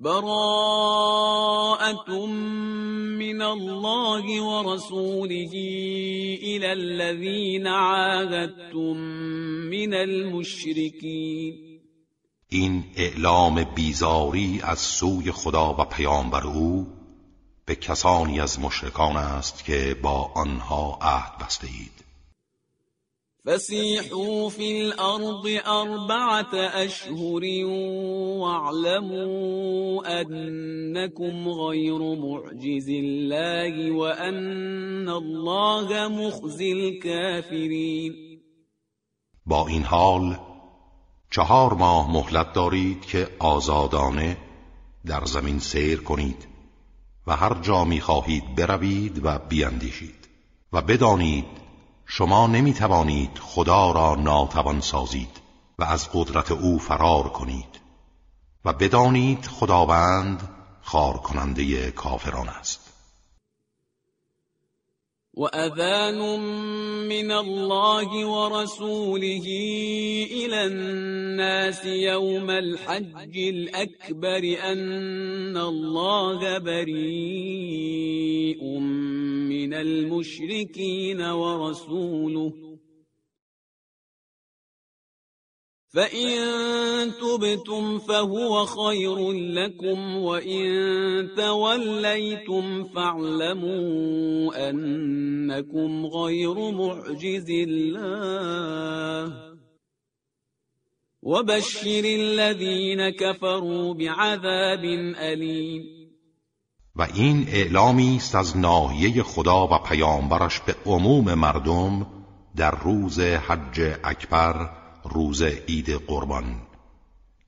[0.00, 0.66] براءة
[3.18, 5.52] من الله ورسوله
[6.42, 8.96] إلى الذين عاهدتم
[9.70, 11.54] من المشركين.
[12.50, 16.86] این اعلام بیزاری از سوی خدا و پیامبر او
[17.66, 21.97] به کسانی از مشرکان است که با آنها عهد بسته اید
[23.44, 27.64] فسيحوا في الأرض أربعة أشهر
[28.42, 38.14] واعلموا أنكم غير معجز الله وأن الله مخزي الكافرين.
[39.46, 40.38] با این حال
[41.30, 44.36] چهار ماه مهلت دارید که آزادانه
[45.06, 46.48] در زمین سیر کنید
[47.26, 50.28] و هر جا می خواهید بروید و بیاندیشید
[50.72, 51.67] و بدانید
[52.10, 55.40] شما نمی توانید خدا را ناتوان سازید
[55.78, 57.80] و از قدرت او فرار کنید
[58.64, 60.48] و بدانید خداوند
[60.82, 62.87] خار کننده کافران است.
[65.38, 66.18] وأذان
[67.08, 69.46] من الله ورسوله
[70.30, 77.98] إلى الناس يوم الحج الأكبر أن الله بريء
[79.48, 82.67] من المشركين ورسوله
[85.94, 90.66] فإن تبتم فهو خير لكم وإن
[91.36, 99.32] توليتم فاعلموا أنكم غير معجز الله
[101.22, 104.84] وبشر الذين كفروا بعذاب
[105.16, 105.98] أليم
[106.96, 112.06] و این اعلامی است از ناحیه خدا و پیامبرش به عموم مردم
[112.56, 114.77] در روز حج اکبر
[115.08, 116.60] روز عید قربان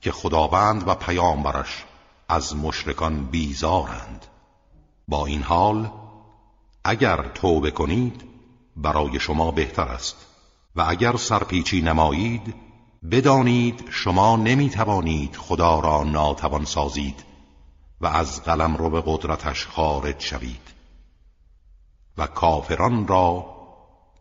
[0.01, 1.85] که خداوند و پیامبرش
[2.29, 4.27] از مشرکان بیزارند.
[5.09, 5.91] با این حال
[6.85, 8.25] اگر توبه کنید
[8.77, 10.27] برای شما بهتر است.
[10.77, 12.55] و اگر سرپیچی نمایید
[13.11, 17.25] بدانید شما نمی توانید خدا را ناتوان سازید
[18.01, 20.75] و از قلم رو به قدرتش خارج شوید.
[22.19, 23.47] و کافران را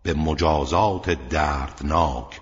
[0.04, 2.42] به مجازات دردناک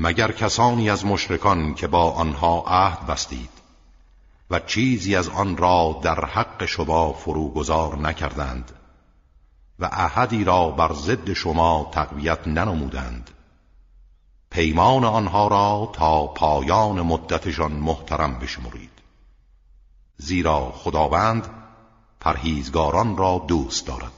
[0.00, 3.50] مگر کسانی از مشرکان که با آنها عهد بستید
[4.50, 8.72] و چیزی از آن را در حق شما فروگذار نکردند
[9.78, 13.30] و احدی را بر ضد شما تقویت ننمودند.
[14.50, 18.90] پیمان آنها را تا پایان مدتشان محترم بشمرید.
[20.16, 21.50] زیرا خداوند
[22.20, 24.17] پرهیزگاران را دوست دارد.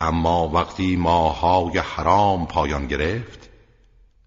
[0.00, 3.50] اما وقتی ماهای حرام پایان گرفت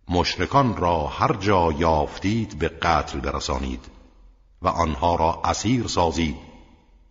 [0.09, 3.85] مشرکان را هر جا یافتید به قتل برسانید
[4.61, 6.37] و آنها را اسیر سازید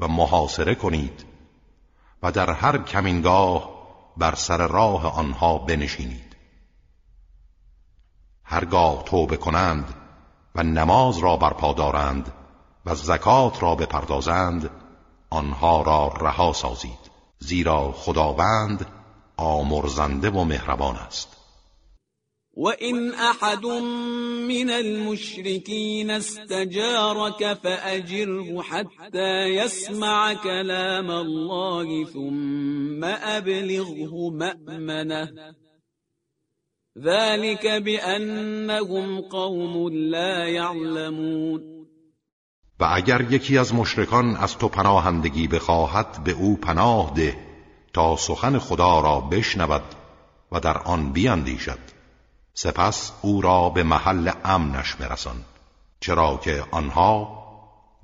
[0.00, 1.24] و محاصره کنید
[2.22, 3.76] و در هر کمینگاه
[4.16, 6.36] بر سر راه آنها بنشینید.
[8.44, 9.94] هرگاه توبه کنند
[10.54, 12.32] و نماز را برپا دارند
[12.86, 14.70] و زکات را بپردازند
[15.30, 17.05] آنها را رها سازید.
[17.38, 18.86] زیرا خداوند
[19.36, 21.36] آمرزنده و مهربان است.
[22.56, 23.66] وإن أحد
[24.48, 35.54] من المشركين استجارك فأجره حتى يسمع كلام الله ثم أبلغه مأمنه.
[36.98, 41.75] ذلك بأنهم قوم لا يعلمون.
[42.80, 47.36] و اگر یکی از مشرکان از تو پناهندگی بخواهد به او پناه ده
[47.92, 49.94] تا سخن خدا را بشنود
[50.52, 51.78] و در آن بیاندیشد
[52.54, 55.36] سپس او را به محل امنش برسان
[56.00, 57.42] چرا که آنها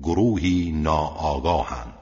[0.03, 2.02] گروهی ناآگاهند.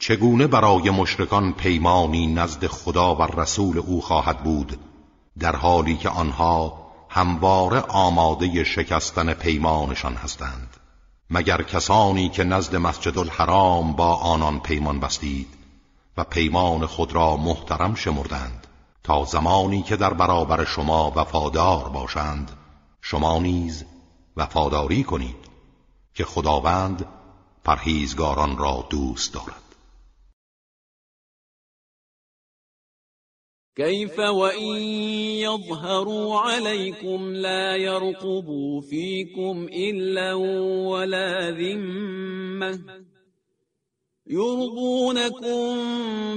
[0.00, 4.80] چگونه برای مشرکان پیمانی نزد خدا و رسول او خواهد بود
[5.38, 10.76] در حالی که آنها همواره آماده شکستن پیمانشان هستند
[11.30, 15.48] مگر کسانی که نزد مسجد الحرام با آنان پیمان بستید
[16.16, 18.66] و پیمان خود را محترم شمردند
[19.02, 22.50] تا زمانی که در برابر شما وفادار باشند
[23.00, 23.84] شما نیز
[24.36, 25.48] وفاداری کنید
[26.14, 27.06] که خداوند
[27.64, 29.69] پرهیزگاران را دوست دارد.
[33.76, 34.76] كيف وإن
[35.46, 40.34] يظهروا عليكم لا يرقبوا فيكم إلا
[40.88, 42.80] ولا ذمة
[44.26, 45.76] يرضونكم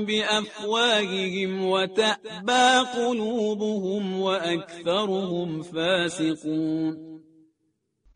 [0.05, 7.13] بأفواههم وتأبى قلوبهم وأكثرهم فاسقون.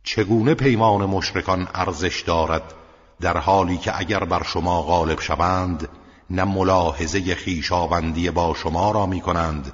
[0.03, 2.73] چگونه پیمان مشرکان ارزش دارد
[3.21, 5.89] در حالی که اگر بر شما غالب شوند
[6.29, 9.73] نه ملاحظه خیشاوندی با شما را می کنند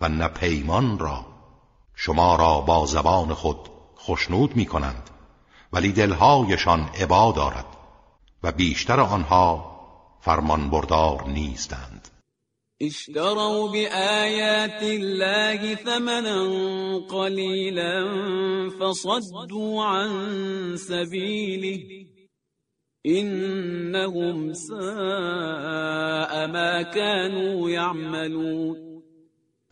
[0.00, 1.26] و نه پیمان را.
[1.94, 3.68] شما را با زبان خود
[3.98, 5.10] خشنود می کنند
[5.72, 7.66] ولی دلهایشان عبا دارد
[8.42, 9.74] و بیشتر آنها
[10.20, 12.08] فرمان بردار نیستند.
[12.80, 16.48] اشتروا بآيات الله ثمنا
[16.98, 18.08] قليلا
[18.80, 22.13] فصدوا عن سبيله.
[23.06, 28.76] إنهم ساء ما كانوا يعملون.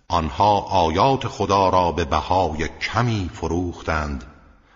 [0.08, 4.24] آنها آیات خدا را به بهای کمی فروختند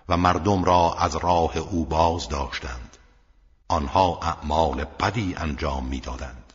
[0.08, 2.96] و مردم را از راه او باز داشتند.
[3.68, 6.52] آنها اعمال بدی انجام می‌دادند.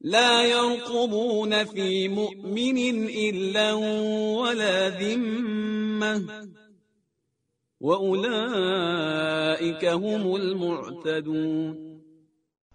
[0.00, 3.74] لا يرقبون في مؤمن إلا
[4.42, 6.22] ولا ذمه
[7.80, 7.90] و
[9.84, 11.76] هم المعتدون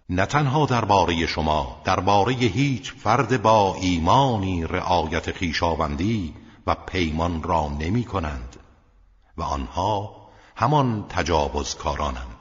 [0.08, 6.34] نه تنها درباره شما درباره هیچ فرد با ایمانی رعایت خیشاوندی
[6.66, 8.56] و پیمان را نمی کنند
[9.36, 10.22] و آنها
[10.56, 12.31] همان تجاوزکارانند.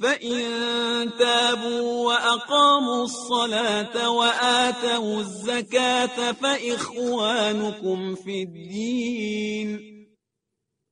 [0.00, 9.80] فإن تابوا وأقاموا الصلاة وآتوا الزكاة فإخوانكم في الدين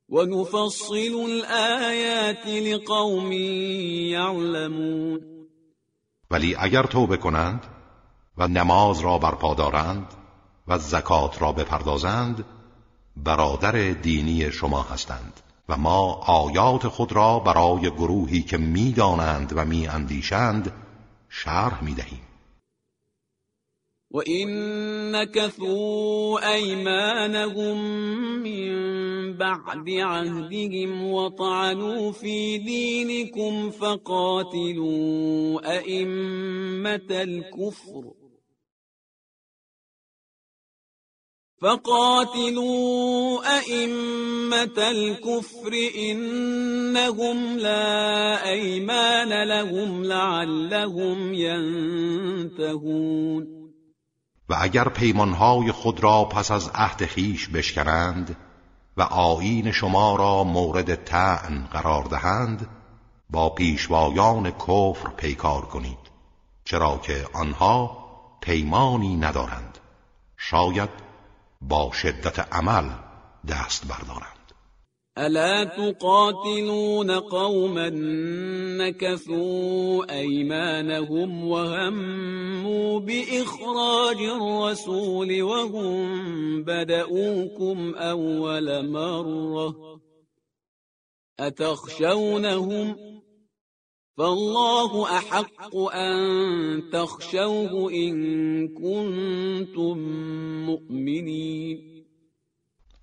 [0.08, 3.32] ونفصل الآيات لقوم
[4.12, 5.20] يعلمون
[6.30, 7.60] ولی اگر توبه کنند
[8.38, 10.06] و نماز را برپا دارند
[10.68, 12.44] و زکات را بپردازند
[13.16, 15.47] برادر دینی شما هستند.
[15.68, 20.72] و ما آیات خود را برای گروهی که می‌دانند و میاندیشند
[21.28, 22.20] شرح می‌دهیم.
[24.10, 24.50] و این
[25.14, 27.78] نکثوا ایمانهم
[28.42, 38.02] من بعد عهدهم وطعنوا في دينكم فقاتلوا ائمه الكفر
[41.60, 52.88] فقاتلوا أئمة الكفر إنهم لا أيمان لهم لعلهم ينتهون
[54.48, 58.36] و اگر پیمانهای خود را پس از عهد خیش بشکنند
[58.96, 62.68] و آیین شما را مورد تعن قرار دهند
[63.30, 65.98] با پیشوایان کفر پیکار کنید
[66.64, 67.98] چرا که آنها
[68.40, 69.78] پیمانی ندارند.
[70.36, 71.07] شاید
[71.60, 72.90] با شدت عمل
[73.48, 74.38] دست بردارند.
[75.18, 77.88] ألا تقاتلون قوما
[78.78, 89.74] نكثوا أيمانهم وهموا بإخراج الرسول وهم بدؤوكم أول مرة
[91.40, 93.07] أتخشونهم
[94.18, 98.14] فالله احق ان تخشوه ان
[98.68, 99.98] كنتم
[100.66, 102.04] مؤمنین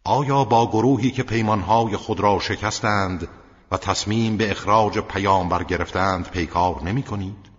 [0.06, 3.28] آیا با گروهی که پیمانهای خود را شکستند
[3.72, 7.50] و تصمیم به اخراج پیامبر گرفتند پیکار نمی کنید؟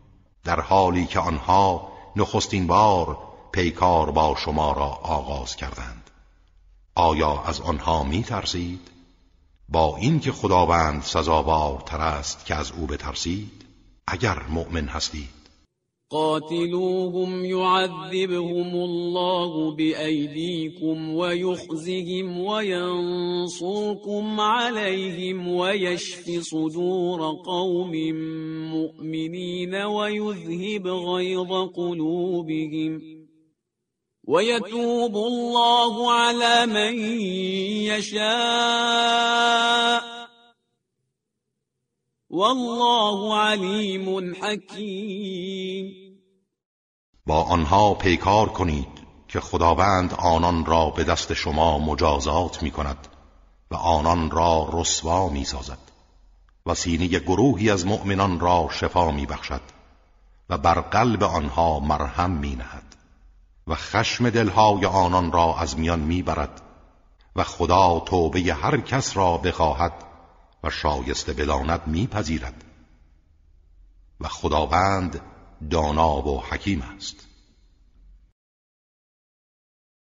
[0.44, 3.18] در حالی که آنها نخستین بار
[3.52, 6.10] پیکار با شما را آغاز کردند
[6.94, 8.95] آیا از آنها می ترسید؟
[9.68, 13.64] با اینکه خداوند سزاوارتر است که از او بترسید
[14.06, 15.36] اگر مؤمن هستید.
[16.10, 27.92] قاتلوهم يعذبهم الله بأيديكم ويخزهم وينصركم عليهم ويشف صدور قوم
[28.70, 33.15] مؤمنين ويذهب غيظ قلوبهم.
[34.26, 36.94] ويتوب الله على من
[37.94, 39.56] يشاء.
[42.30, 46.16] والله علیم حکیم
[47.26, 48.88] با آنها پیکار کنید
[49.28, 53.08] که خداوند آنان را به دست شما مجازات می کند
[53.70, 55.78] و آنان را رسوا می سازد
[56.66, 59.60] و سینه گروهی از مؤمنان را شفا می بخشد
[60.50, 62.85] و بر قلب آنها مرهم می نهد
[63.66, 66.62] و خشم دلهای آنان را از میان می برد
[67.36, 69.92] و خدا توبه هر کس را بخواهد
[70.64, 72.64] و شایسته بداند میپذیرد
[74.20, 75.20] و خداوند
[75.70, 77.25] دانا و حکیم است.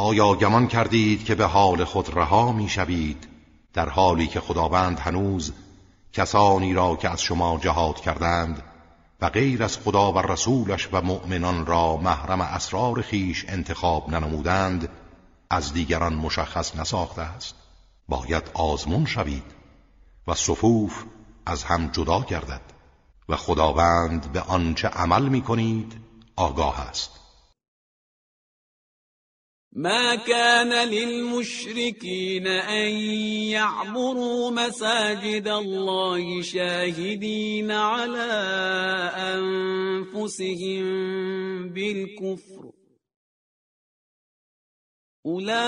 [0.00, 3.28] آیا گمان کردید که به حال خود رها می شوید؟
[3.72, 5.52] در حالی که خداوند هنوز
[6.12, 8.62] کسانی را که از شما جهاد کردند
[9.20, 14.88] و غیر از خدا و رسولش و مؤمنان را محرم اسرار خیش انتخاب ننمودند
[15.50, 17.54] از دیگران مشخص نساخته است.
[18.08, 19.54] باید آزمون شوید
[20.26, 21.04] و صفوف
[21.46, 22.62] از هم جدا گردد
[23.28, 25.96] و خداوند به آنچه عمل می کنید
[26.36, 27.17] آگاه است.
[29.78, 32.88] ما كان للمشركين أن
[33.54, 38.32] يعمروا مساجد الله شاهدين على
[40.14, 40.84] أنفسهم
[41.68, 42.72] بالكفر.
[45.26, 45.62] أولئك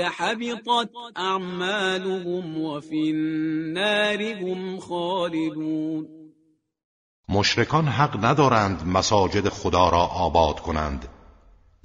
[0.00, 6.08] حبطت أعمالهم وفي النار هم خالدون.
[7.28, 11.15] مشرکان حق ندارند مساجد خدا را آباد کنند.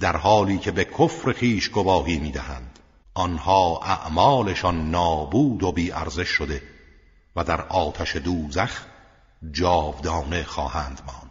[0.02, 2.80] در حالی که به کفر خیش گواهی می‌دهند.
[3.14, 6.62] آنها اعمالشان نابود و بی ارزش شده
[7.36, 8.86] و در آتش دوزخ
[9.52, 11.31] جاودانه خواهند ماند.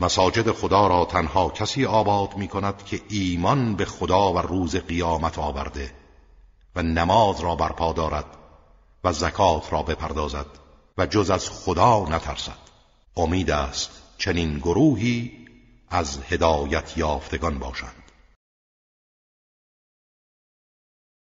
[0.00, 5.38] مساجد خدا را تنها کسی آباد می کند که ایمان به خدا و روز قیامت
[5.38, 5.92] آورده
[6.76, 8.26] و نماز را برپا دارد
[9.04, 10.46] و زکات را بپردازد
[10.98, 12.58] و جز از خدا نترسد.
[13.16, 15.32] امید است چنین گروهی
[15.90, 17.99] از هدایت یافتگان باشند.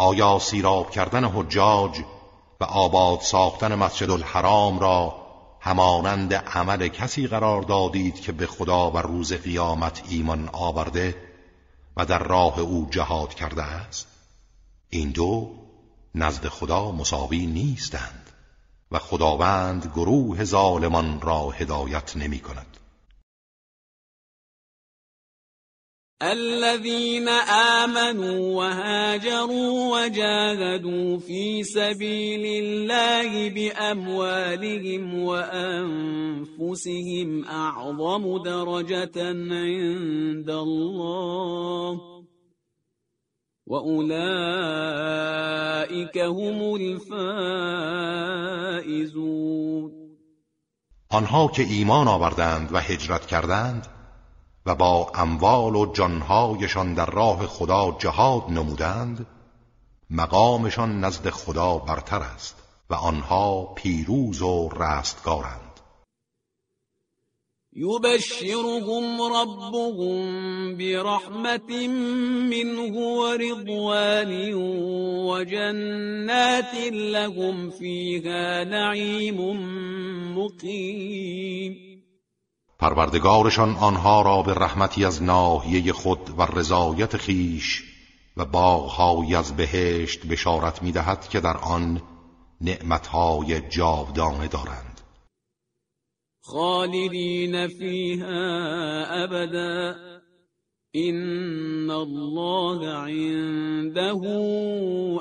[0.00, 2.00] آیا سیراب کردن حجاج
[2.60, 5.16] و آباد ساختن مسجد الحرام را
[5.60, 11.16] همانند عمل کسی قرار دادید که به خدا و روز قیامت ایمان آورده
[11.96, 14.06] و در راه او جهاد کرده است؟
[14.90, 15.50] این دو
[16.14, 18.30] نزد خدا مساوی نیستند
[18.90, 22.69] و خداوند گروه ظالمان را هدایت نمی کند.
[26.22, 36.64] الذين آمنوا وهاجروا وجاهدوا في سبيل الله بأموالهم وأنفسهم
[37.44, 42.00] أعظم درجة عند الله.
[43.66, 44.16] و اولئک
[46.16, 47.10] هم الفائزون.
[51.10, 53.99] آنها که ایمان آوردند و هجرت کردند
[54.66, 59.26] و با اموال و جانهایشان در راه خدا جهاد نمودند
[60.10, 62.56] مقامشان نزد خدا برتر است
[62.90, 65.70] و آنها پیروز و رستگارند.
[67.72, 71.88] يبشرهم ربهم برحمة
[72.50, 74.54] منه ورضوان
[75.24, 79.40] وجنات لهم فيها نعيم
[80.38, 81.89] مقيم
[82.80, 87.84] پروردگارشان آنها را به رحمتی از ناحیه خود و رضایت خیش
[88.36, 92.02] و باغهایی از بهشت بشارت می‌دهد که در آن
[92.60, 95.00] نعمتهای جاودانه دارند.
[96.42, 99.94] خالدین فیها ابدا.
[100.92, 104.12] این الله عنده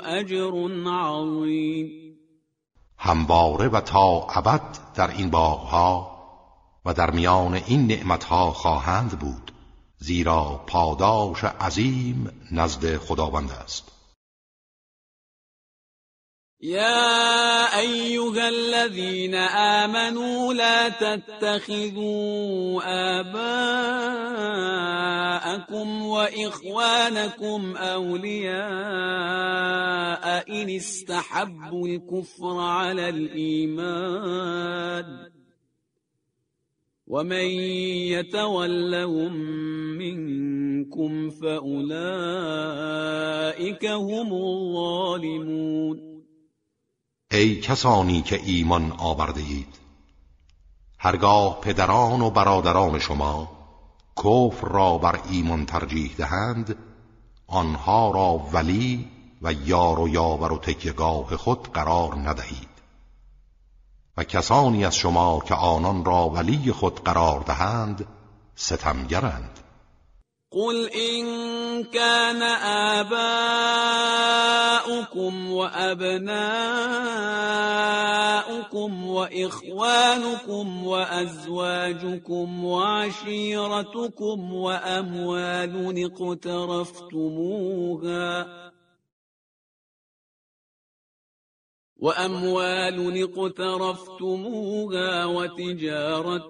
[0.06, 0.52] اجر
[0.88, 1.90] عظیم.
[2.98, 6.19] همواره و تا ابد در این باغها
[6.94, 9.52] در میان این نعمتها خواهند بود
[9.98, 13.92] زیرا پاداش عظیم نزد خداوند است.
[16.62, 22.82] يا ايها الذين امنوا لا تتخذوا
[23.20, 24.02] اباءكم
[26.06, 28.60] واخوانكم اولياء
[30.62, 34.50] ان استحبوا الكفر على الايمان
[37.10, 37.48] ومن
[38.14, 39.34] يتولهم
[39.98, 41.86] منكم فاولئك
[43.86, 46.00] هم الظالمون
[47.32, 49.80] ای کسانی که ایمان آورده اید.
[51.00, 53.50] هرگاه پدران و برادران شما
[54.18, 56.76] کفر را بر ایمان ترجیح دهند
[57.48, 59.08] آنها را ولی
[59.42, 62.69] و یار و یاور و تکیگاه خود قرار ندهید.
[64.20, 68.06] و کسانی از شما که آنان را ولی خود قرار دهند
[68.56, 69.60] ستمگرند.
[70.52, 71.26] قل إن
[71.84, 72.42] كان
[73.02, 73.92] آباؤكم
[75.52, 76.30] وأبناؤكم
[79.08, 87.10] وإخوانكم وأزواجكم وعشيرتكم وأموال اقترفتموها
[92.02, 96.50] وأموال اقترفتموها وتجارة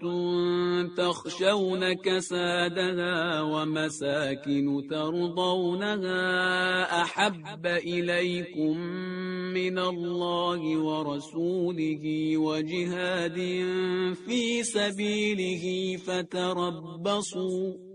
[0.98, 6.22] تخشون كسادها ومساكن ترضونها
[7.02, 8.78] أحب إليكم
[9.54, 12.04] من الله ورسوله
[12.38, 13.38] وجهاد
[14.26, 17.89] في سبيله فتربصوا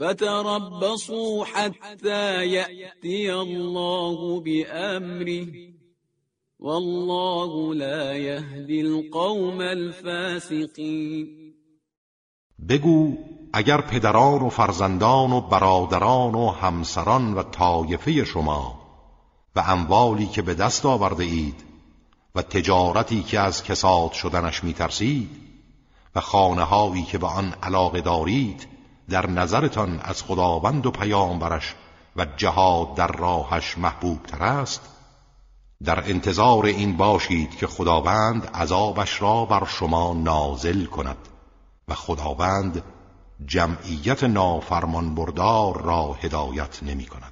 [0.00, 5.72] فتربصوا حتى يأتي الله بأمره.
[6.58, 11.42] والله لا يهدي القوم الفاسقين.
[12.68, 13.16] بگو
[13.52, 18.82] اگر پدران و فرزندان و برادران و همسران و طایفه شما
[19.56, 21.64] و اموالی که به دست آورده اید
[22.34, 25.30] و تجارتی که از کساد شدنش میترسید
[26.14, 28.71] و خانه هایی که به آن علاقه دارید
[29.08, 31.74] در نظرتان از خداوند و پیامبرش
[32.16, 34.80] و جهاد در راهش محبوب تر است؟
[35.84, 41.16] در انتظار این باشید که خداوند عذابش را بر شما نازل کند
[41.88, 42.82] و خداوند
[43.46, 47.31] جمعیت نافرمان بردار را هدایت نمی کند.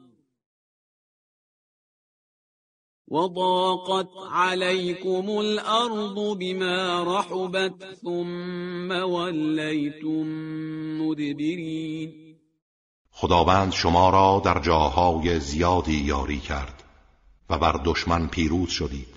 [3.11, 10.27] وضاقت عليكم الأرض بما رحبت ثم وليتم
[11.01, 12.11] مدبرین
[13.11, 16.83] خداوند شما را در جاهای زیادی یاری کرد
[17.49, 19.07] و بر دشمن پیروز شدید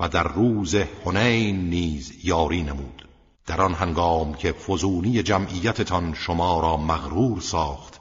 [0.00, 3.08] و در روز حنین نیز یاری نمود.
[3.46, 8.00] در آن هنگام که فزونی جمعیتتان شما را مغرور ساخت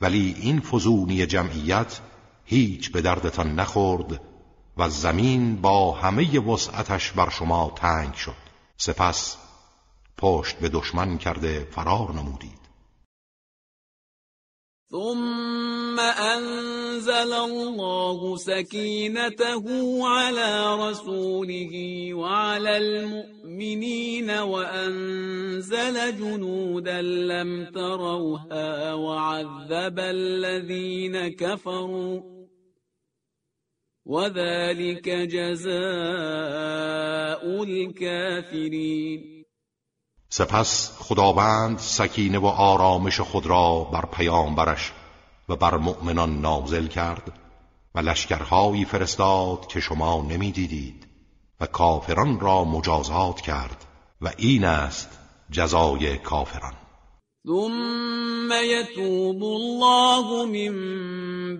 [0.00, 2.00] ولی این فزونی جمعیت
[2.44, 4.20] هیچ به دردتان نخورد
[4.78, 8.48] و زمین با همه وسعتش بر شما تنگ شد.
[8.76, 9.36] سپس
[10.18, 12.58] پشت به دشمن کرده فرار نمودید.
[14.90, 19.64] ثم انزل الله سكينته
[20.08, 21.72] على رسوله
[22.14, 32.37] وعلى المؤمنين وأنزل جنودا لم تروها وعذب الذين كفروا
[34.08, 35.72] وذلك جزاء
[37.62, 39.44] الكافرين.
[40.28, 44.92] سپس خداوند سکینه و آرامش خود را بر پیامبرش
[45.48, 47.32] و بر مؤمنان نازل کرد
[47.94, 51.06] و لشکرهایی فرستاد که شما نمی‌دیدید
[51.60, 53.84] و کافران را مجازات کرد
[54.20, 55.18] و این است
[55.50, 56.87] جزای کافران.
[57.48, 60.72] ثم يتوب الله من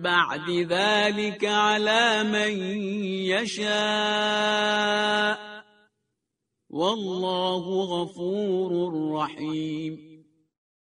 [0.01, 2.51] بعد ذلك على من
[3.33, 3.69] يشاء
[6.69, 8.71] والله غفور
[9.13, 9.99] رحیم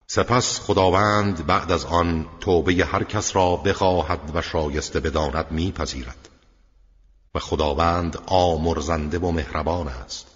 [0.08, 6.30] سپس خداوند بعد از آن توبه هر کس را بخواهد و شایسته بداند میپذیرد.
[7.36, 10.29] و خداوند آمرزنده و مهربان است.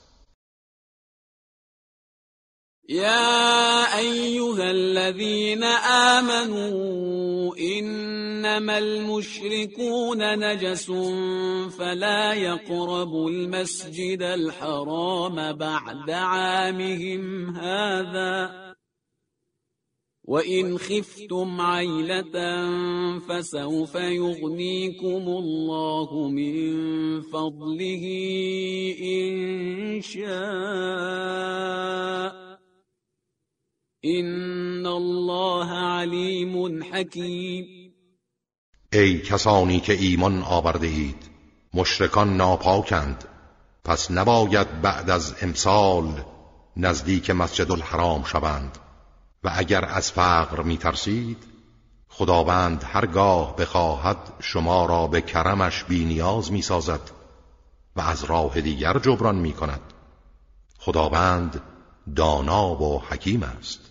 [2.89, 5.63] يا أيها الذين
[6.13, 10.91] آمنوا إنما المشركون نجس
[11.77, 18.63] فلا يقربوا المسجد الحرام بعد عامهم هذا
[20.23, 22.31] وإن خفتم عيلة
[23.19, 28.03] فسوف يغنيكم الله من فضله
[29.01, 31.33] إن شاء
[34.05, 37.93] این الله علیم حکیم
[38.93, 41.29] ای کسانی که ایمان آورده اید
[41.73, 43.23] مشرکان ناپاکند.
[43.83, 46.23] پس نباید بعد از امسال
[46.77, 48.77] نزدیک مسجد الحرام شوند.
[49.43, 51.37] و اگر از فقر می ترسید
[52.09, 55.85] خداوند هرگاه بخواهد شما را به کرمش
[56.51, 57.11] می سازد
[57.95, 59.93] و از راه دیگر جبران می کند
[60.79, 61.61] خداوند
[62.15, 63.82] دانا و حکیم است.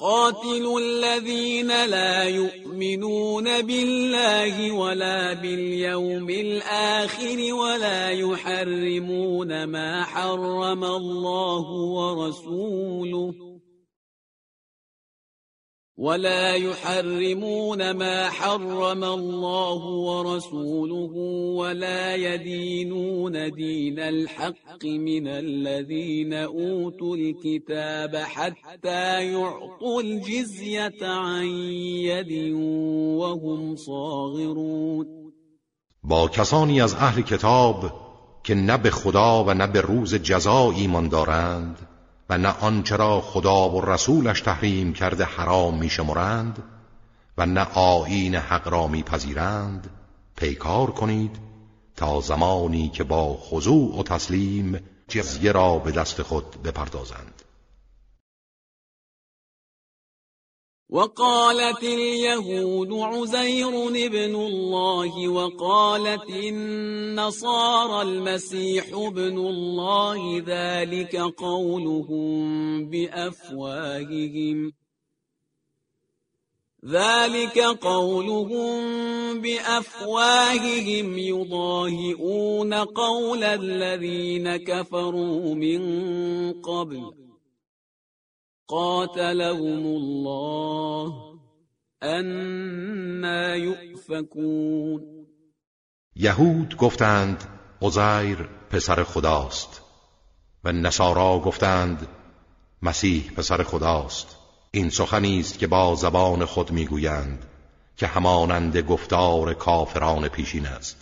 [0.00, 13.47] قاتلوا الذين لا يؤمنون بالله ولا باليوم الآخر ولا يحرمون ما حرم الله ورسوله
[15.98, 21.12] ولا يحرمون ما حرم الله ورسوله
[21.58, 31.44] ولا يدينون دين الحق من الذين أوتوا الكتاب حتى يعطوا الجزية عن
[32.06, 32.52] يد
[33.18, 35.06] وهم صاغرون.
[36.02, 37.92] با کسانی از أهل کتاب
[38.44, 41.87] که نه به خدا و نه به روز جزا ایمان دارند
[42.28, 46.62] و نه آنچه را خدا و رسولش تحریم کرده حرام میشمرند
[47.38, 49.90] و نه آیین حق را میپذیرند
[50.36, 51.36] پیکار کنید
[51.96, 57.37] تا زمانی که با خضوع و تسلیم جزیه را به دست خود بپردازند.
[60.90, 74.72] وقالت اليهود عزير ابن الله وقالت النصارى المسيح ابن الله ذلك قولهم بأفواههم.
[76.84, 78.80] ذلك قولهم
[79.40, 85.82] بأفواههم يضاهئون قول الذين كفروا من
[86.52, 87.27] قبل.
[88.68, 91.12] قاتلهم الله
[92.02, 95.02] انا یؤفکون
[96.16, 97.44] یهود گفتند
[97.82, 99.82] عزیر پسر خداست.
[100.64, 102.08] و نصارا گفتند
[102.82, 104.36] مسیح پسر خداست.
[104.70, 107.44] این سخنی است که با زبان خود می‌گویند
[107.96, 110.96] که همانند گفتار کافران پیشین است.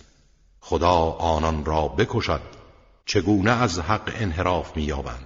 [0.61, 2.43] خدا آنان را بکشد
[3.07, 5.26] چگونه از حق انحراف مییابند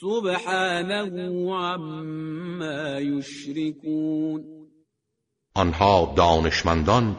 [0.00, 4.44] سبحانه عما یشرکون.
[5.54, 7.16] آنها دانشمندان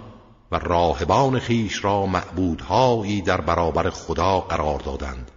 [0.51, 5.31] و راهبان خیش را معبودهایی در برابر خدا قرار دادند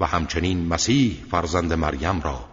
[0.00, 2.44] و همچنین مسیح فرزند مریم را.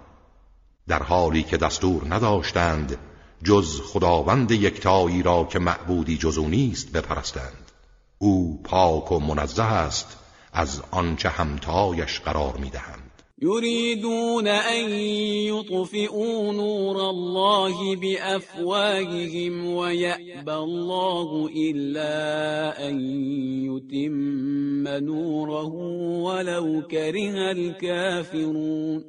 [0.87, 2.97] در حالی که دستور نداشتند
[3.43, 7.71] جز خداوند یکتایی را که معبودی جزو نیست بپرستند.
[8.17, 10.17] او پاک و منزه است
[10.53, 13.02] از آنچه همتایش قرار می‌دهند.
[13.41, 14.89] يريدون أن
[15.49, 22.99] يطفئوا نور الله بأفواههم ويأبى الله إلا أن
[23.65, 25.73] يتم نوره
[26.23, 29.03] ولو كره الكافرون.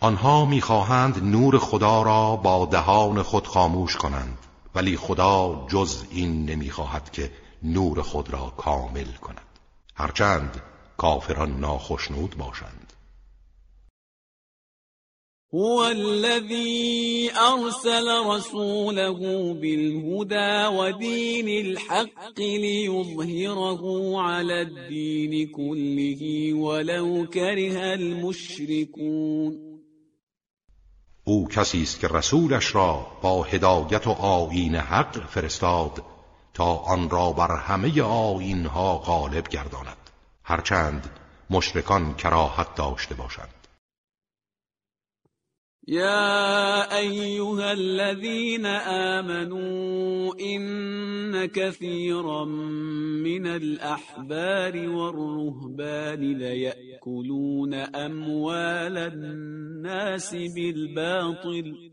[0.00, 4.38] آنها می‌خواهند نور خدا را با دهان خود خاموش کنند
[4.74, 7.30] ولی خدا جز این نمی‌خواهد که
[7.62, 9.46] نور خود را کامل کند.
[9.94, 10.62] هرچند
[10.96, 12.87] کافران ناخشنود باشند.
[15.54, 19.18] هو الذي أرسل رسوله
[19.54, 23.82] بالهدى ودين الحق ليظهره
[24.20, 29.58] على الدين كله ولو كره المشركون.
[31.24, 36.02] او کسی است که رسولش را با هدایت و آیین حق فرستاد
[36.54, 40.10] تا آن را بر همه آیینها غالب گرداند.
[40.44, 41.10] هرچند
[41.50, 43.57] مشرکان کراهت داشته باشند.
[45.88, 48.66] يا أيها الذين
[49.16, 52.44] آمنوا إن كثيرا
[53.24, 61.90] من الأحبار والرهبان ليأكلون أموال الناس بالباطل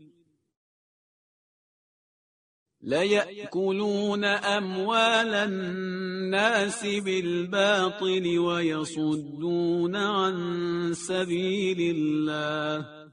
[2.80, 10.34] ليأكلون أموال الناس بالباطل ويصدون عن
[10.92, 13.05] سبيل الله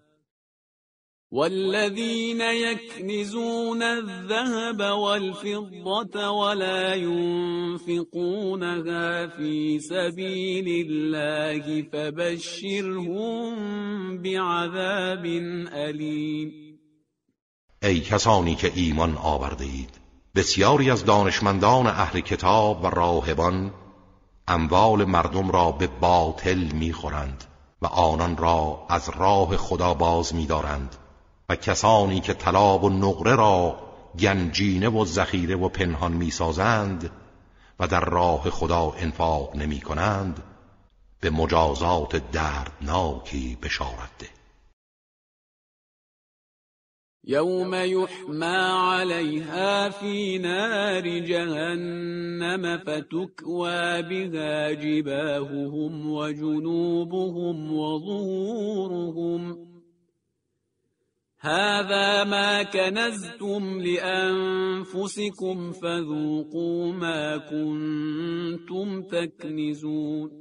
[1.34, 8.48] والذين يكنزون الذهب والفضة ولا ينفقونها
[9.28, 13.54] في سبيل الله فبشرهم
[14.17, 15.26] بعذاب
[15.74, 16.52] أليم.
[17.84, 20.00] ای کسانی که ایمان آورده اید
[20.36, 23.74] بسیاری از دانشمندان اهل کتاب و راهبان
[24.48, 27.43] اموال مردم را به باطل می‌خورند
[27.82, 30.96] و آنان را از راه خدا باز میدارند.
[31.53, 33.79] و کسانی که طلا و نقره را
[34.19, 37.09] گنجینه و ذخیره و پنهان می‌سازند
[37.79, 40.43] و در راه خدا انفاق نمی کنند
[41.21, 44.27] به مجازات دردناکی بشارت ده.
[47.27, 48.57] يوم يحمى
[48.91, 59.72] عليها في نار جهنم فتكوى بها جباههم وجنوبهم وظهورهم
[61.45, 70.32] هذا ما كنزتم لأنفسكم فذوقوا ما كنتم تکنزون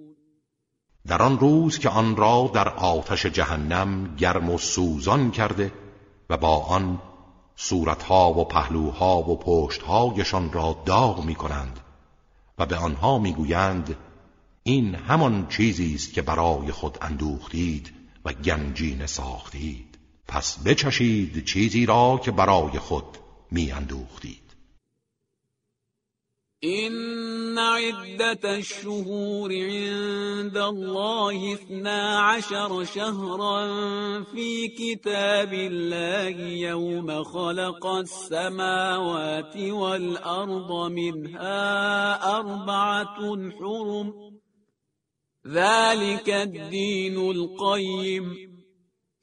[1.07, 5.73] در آن روز که آن را در آتش جهنم گرم و سوزان کرده
[6.31, 6.99] و با آن
[7.57, 11.81] صورتها و پهلوها و پشتهایشان را داغ می کنند
[12.59, 13.97] و به آنها می‌گویند
[14.63, 17.93] این همان چیزی است که برای خود اندوختید
[18.25, 19.92] و گنجین ساختید.
[20.35, 23.05] پس بچشید چیزی را که برای خود
[23.51, 24.43] می اندوختید
[26.65, 33.69] إن عدة الشهور عند الله اثنا عشر شهرا
[34.33, 44.15] في كتاب الله يوم خلق السماوات والأرض منها أربعة حرم.
[45.47, 48.52] ذلك الدين القيم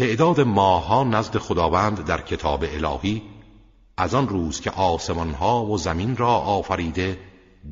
[0.00, 3.22] تعداد ماهها نزد خداوند در کتاب الهی
[3.96, 7.18] از آن روز که آسمانها و زمین را آفریده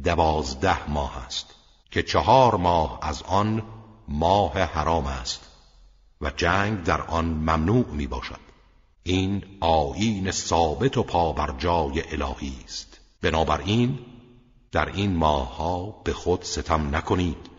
[0.05, 1.55] دوازده ماه است
[1.91, 3.63] که چهار ماه از آن
[4.09, 5.41] ماه حرام است
[6.21, 8.41] و جنگ در آن ممنوع می باشد
[9.03, 13.01] این آیین ثابت و پابرجای الهی است.
[13.23, 13.99] بنابراین
[14.73, 17.51] در این ماهها به خود ستم نکنید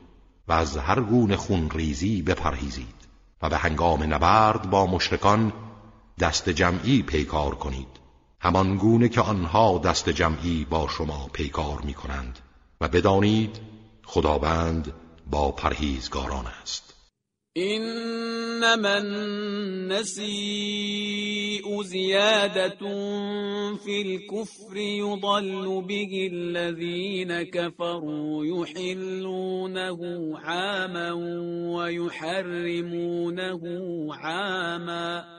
[0.48, 2.99] و از هر گونه خونریزی بپرهیزید.
[3.42, 5.54] و به هنگام نبرد با مشرکان
[6.20, 7.88] دست جمعی پیکار کنید.
[8.42, 12.40] همان گونه که آنها دست جمعی با شما پیکار می کنند
[12.82, 13.60] و بدانید
[14.06, 14.94] خداوند
[15.28, 16.89] با پرهیزگاران است.
[17.60, 20.70] إنما النسيء
[21.84, 22.78] زيادة
[23.76, 30.00] في الكفر يضل به الذين كفروا يحلونه
[30.38, 31.12] عاما
[31.76, 33.62] ويحرمونه
[34.14, 35.39] عاما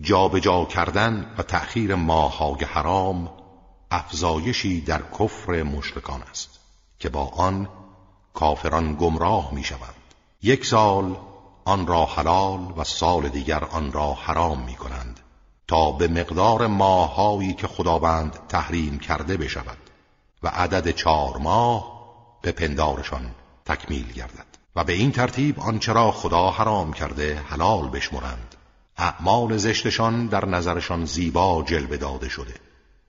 [0.00, 3.30] جابجا کردن و تأخیر ماهای حرام
[3.90, 6.60] افزایشی در کفر مشرکان است
[6.98, 7.68] که با آن
[8.34, 9.94] کافران گمراه می شوند
[10.42, 11.16] یک سال
[11.64, 15.20] آن را حلال و سال دیگر آن را حرام می کنند
[15.68, 19.78] تا به مقدار ماهایی که خداوند تحریم کرده بشود
[20.42, 21.94] و عدد چهار ماه
[22.42, 23.30] به پندارشان
[23.64, 28.53] تکمیل گردد و به این ترتیب آنچه را خدا حرام کرده حلال بشمرند.
[28.98, 32.54] اعمال زشتشان در نظرشان زیبا جلوه داده شده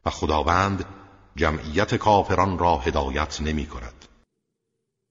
[0.05, 0.85] و خداوند
[1.35, 4.05] جمعیت کافران را هدایت نمی کند.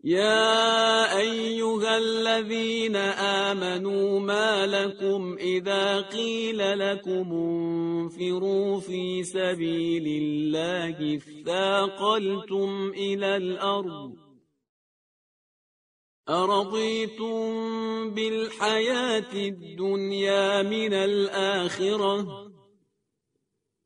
[0.05, 2.97] يا أيها الذين
[3.47, 14.24] آمنوا ما لكم إذا قيل لكم انفروا في سبيل الله اثاقلتم إلى الأرض
[16.29, 22.27] أرضيتم بالحياة الدنيا من الآخرة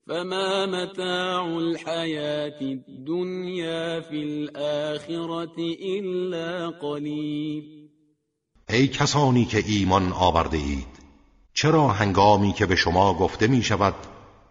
[0.07, 5.59] فما متاع الحياة الدنيا في الآخرة
[5.99, 7.89] إلا قليل.
[8.71, 10.99] ای کسانی که ایمان آورده اید
[11.55, 13.95] چرا هنگامی که به شما گفته می شود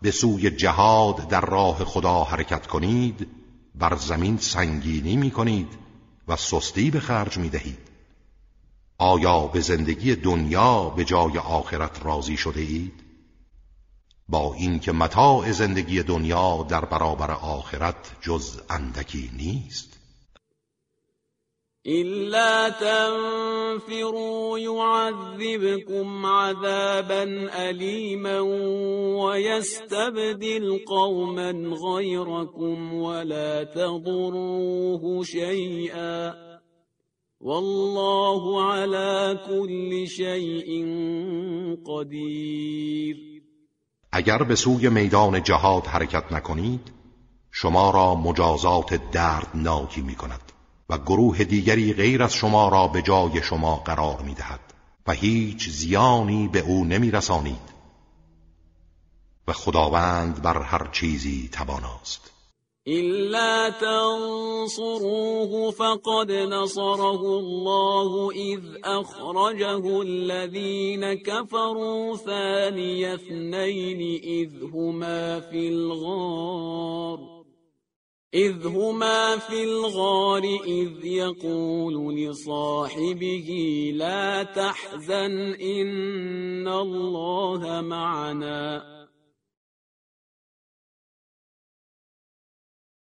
[0.01, 3.27] به سوی جهاد در راه خدا حرکت کنید
[3.75, 5.86] بر زمین سنگینی می کنید؟
[6.27, 7.87] و سستی به خرج می دهید
[8.97, 13.03] آیا به زندگی دنیا به جای آخرت راضی شده اید؟
[14.29, 19.96] با اینکه متاع زندگی دنیا در برابر آخرت جز اندکی نیست
[21.87, 27.23] إلا تنفروا يعذبكم عذابا
[27.69, 28.39] أليما
[29.23, 31.51] ويستبدل قوما
[31.95, 36.33] غيركم ولا تضروه شيئا
[37.41, 40.85] والله على كل شيء
[41.85, 43.27] قدير.
[44.11, 46.91] اگر به سوی میدان جهاد حرکت نکنید
[47.51, 50.46] شما را مجازات دردناکی می کند
[50.89, 54.59] و گروه دیگری غیر از شما را به جای شما قرار می دهد
[55.07, 57.77] و هیچ زیانی به او نمی رسانید
[59.47, 62.31] و خداوند بر هر چیزی تواناست.
[62.87, 77.36] إلا تنصروه فقد نصره الله إذ أخرجه الذين كفروا ثاني اثنين إذ هما في الغار.
[78.37, 83.49] إذ هما في الغار إذ يقول لصاحبه
[83.93, 88.96] لا تحزن إن الله معنا.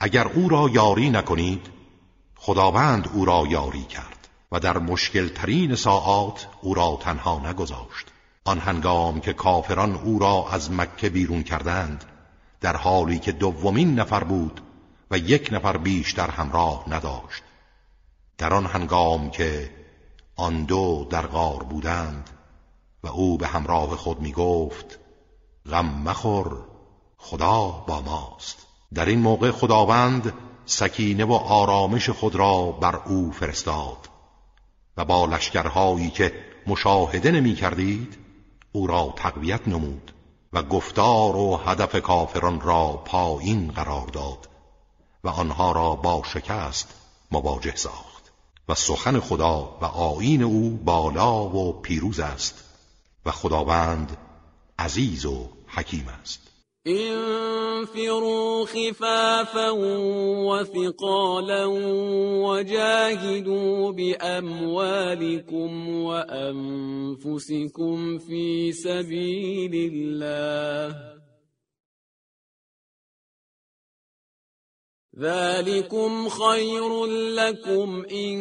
[0.00, 1.66] اگر او را یاری نکنید
[2.36, 8.06] خداوند او را یاری کرد و در مشکل ترین ساعات او را تنها نگذاشت.
[8.44, 12.04] آن هنگام که کافران او را از مکه بیرون کردند
[12.60, 14.60] در حالی که دومین نفر بود
[15.10, 17.42] و یک نفر بیشتر همراه نداشت.
[18.38, 19.70] در آن هنگام که
[20.36, 22.30] آن دو در غار بودند
[23.02, 24.98] و او به همراه خود می گفت
[25.66, 26.64] غم مخور
[27.16, 28.67] خدا با ماست.
[28.94, 30.32] در این موقع خداوند
[30.66, 34.08] سکینه و آرامش خود را بر او فرستاد.
[34.96, 36.34] و با لشکرهایی که
[36.66, 38.18] مشاهده نمی کردید
[38.72, 40.12] او را تقویت نمود
[40.52, 44.48] و گفتار و هدف کافران را پایین قرار داد
[45.24, 46.94] و آنها را با شکست
[47.30, 48.18] مواجه ساخت.
[48.68, 52.64] و سخن خدا و آیین او بالا و پیروز است
[53.26, 54.16] و خداوند
[54.78, 56.47] عزیز و حکیم است.
[56.88, 59.70] انفروا خفافا
[60.48, 61.64] وثقالا
[62.44, 67.58] وجاهدوا بأموالكم وأنفسكم
[68.18, 71.18] في سبيل الله.
[75.18, 78.38] ذلكم خير لكم إن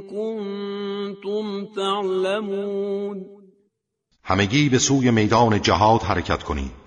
[0.00, 3.26] كنتم تعلمون.
[4.24, 6.79] همگی به سوی میدان جهاد حرکت کنید.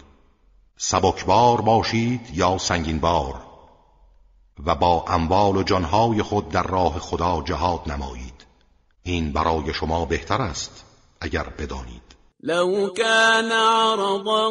[0.85, 3.33] سبکبار باشید یا سنگینبار
[4.65, 8.45] و با اموال و جانهای خود در راه خدا جهاد نمایید.
[9.03, 10.85] این برای شما بهتر است
[11.21, 12.01] اگر بدانید.
[12.43, 14.49] لو كان عرضا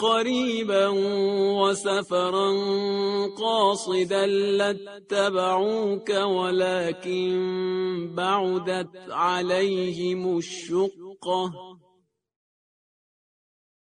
[0.00, 0.94] قريبا
[1.62, 2.52] وسفرا
[3.38, 7.34] قاصدا لاتبعوك ولكن
[8.16, 11.50] بعدت عليهم الشقه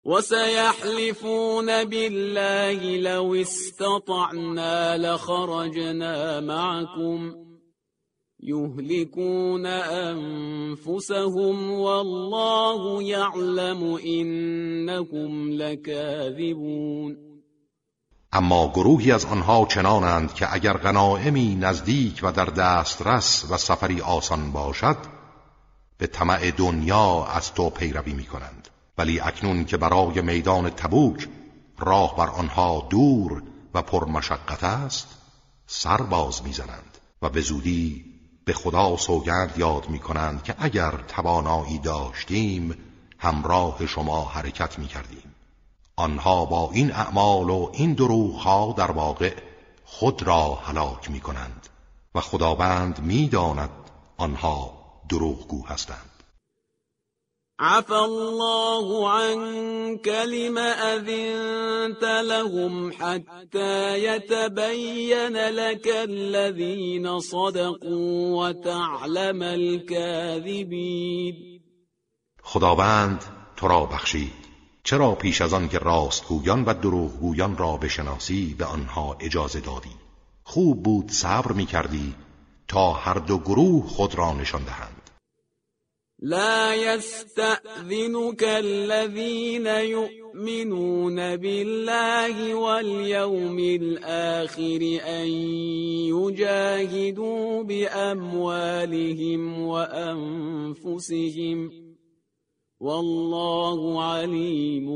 [0.07, 7.35] وسيحلفون بالله لو استطعنا لخرجنا معكم
[8.41, 17.17] يهلكون انفسهم والله يعلم انكم لكاذبون.
[18.35, 24.53] اما گروهی از آنها چنانند که اگر غنائمی نزدیک و در دسترس و سفری آسان
[24.53, 24.97] باشد
[25.99, 28.66] به طمع دنیا از تو پیروی می کنند
[28.99, 31.29] ولی اکنون که برای میدان تبوک
[31.79, 33.43] راه بر آنها دور
[33.75, 35.09] و پرمشقت است
[35.67, 38.05] سر باز می‌زنند و به زودی
[38.45, 42.77] به خدا سوگند یاد می کنند که اگر توانایی داشتیم
[43.19, 45.35] همراه شما حرکت می کردیم
[45.97, 49.35] آنها با این اعمال و این دروغها در واقع
[49.85, 51.69] خود را هلاک می کنند
[52.15, 53.71] و خداوند می‌داند
[54.17, 54.73] آنها
[55.09, 56.16] دروغگو هستند.
[57.59, 71.35] عفى الله عنك لم أذنت لهم حتى يتبين لك الذين صدقوا وتعلم الكاذبين.
[72.43, 73.25] خداوند
[73.57, 74.33] تو را بخشید.
[74.85, 79.97] چرا پیش از آن که راستگویان و دروغگویان را بشناسی به آنها اجازه دادی؟
[80.45, 82.15] خوب بود صبر می کردی
[82.69, 84.96] تا هر دو گروه خود را نشان دهند.
[86.27, 95.29] لا يستأذنك الذين يؤمنون بالله واليوم الآخر أن
[96.11, 101.59] يجاهدوا بأموالهم وأنفسهم
[102.81, 104.87] والله عليم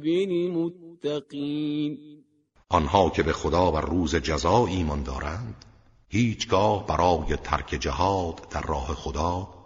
[0.00, 1.98] بالمتقين.
[2.72, 5.64] آنها که به خدا و روز جزا ایمان دارند
[6.08, 9.59] هیچگاه برای ترک جهاد در راه خدا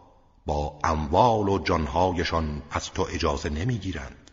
[0.46, 4.30] با اموال و جانهایشان از تو اجازه نمی‌گیرند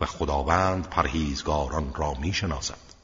[0.00, 2.94] و خداوند پرهیزگاران را می‌شناسد.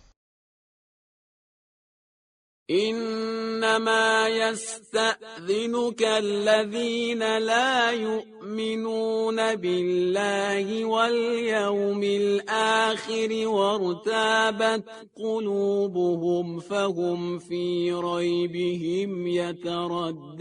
[2.70, 14.84] انما يستأذنك الذين لا يؤمنون بالله واليوم الآخر وارتابت
[15.16, 20.40] قلوبهم فهم في ريبهم يترددون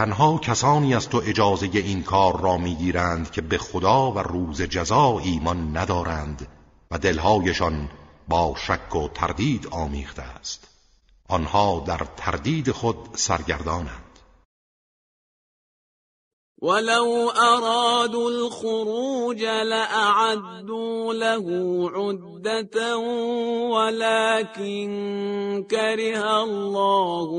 [0.00, 5.18] تنها کسانی از تو اجازه این کار را می‌گیرند که به خدا و روز جزا
[5.18, 6.48] ایمان ندارند
[6.90, 7.88] و دلهایشان
[8.28, 10.68] با شک و تردید آمیخته است.
[11.28, 14.09] آنها در تردید خود سرگردانند.
[16.62, 21.46] ولو أرادوا الخروج لأعدوا له
[21.94, 22.98] عدة
[23.72, 24.90] ولكن
[25.70, 27.30] كره الله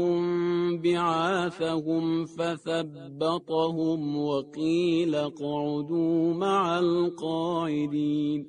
[0.84, 8.46] بعاثهم فثبطهم وقيل اقعدوا مع القاعدين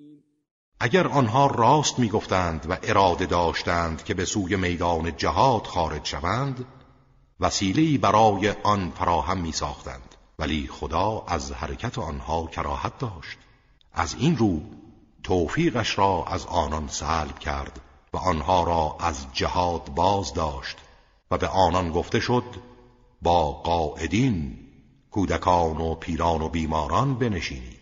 [0.80, 6.64] اگر آنها راست می‌گفتند و اراده داشتند که به سوی میدان جهاد خارج شوند
[7.40, 10.11] وسیله‌ای برای آن فراهم می ساختند
[10.42, 13.38] ولی خدا از حرکت آنها کراهت داشت.
[13.92, 14.60] از این رو
[15.22, 17.80] توفیقش را از آنان سلب کرد
[18.12, 20.76] و آنها را از جهاد باز داشت
[21.30, 22.44] و به آنان گفته شد
[23.22, 24.58] با قاعدین
[25.10, 27.81] کودکان و پیران و بیماران بنشینید.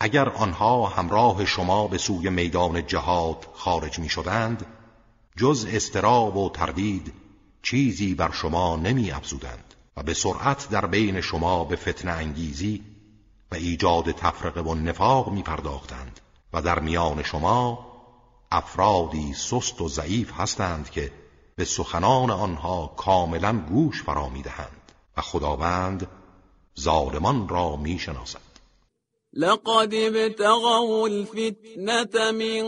[0.00, 4.66] اگر آنها همراه شما به سوی میدان جهاد خارج می شدند
[5.36, 7.12] جز استراب و تردید
[7.62, 9.12] چیزی بر شما نمی
[9.96, 12.82] و به سرعت در بین شما به فتن انگیزی
[13.52, 16.20] و ایجاد تفرقه و نفاق می پرداختند
[16.52, 17.86] و در میان شما
[18.52, 21.12] افرادی سست و ضعیف هستند که
[21.56, 26.06] به سخنان آنها کاملا گوش فرا می‌دهند و خداوند
[26.80, 28.53] ظالمان را می‌شناسد.
[29.36, 32.64] لقد ابتغوا الفتنة من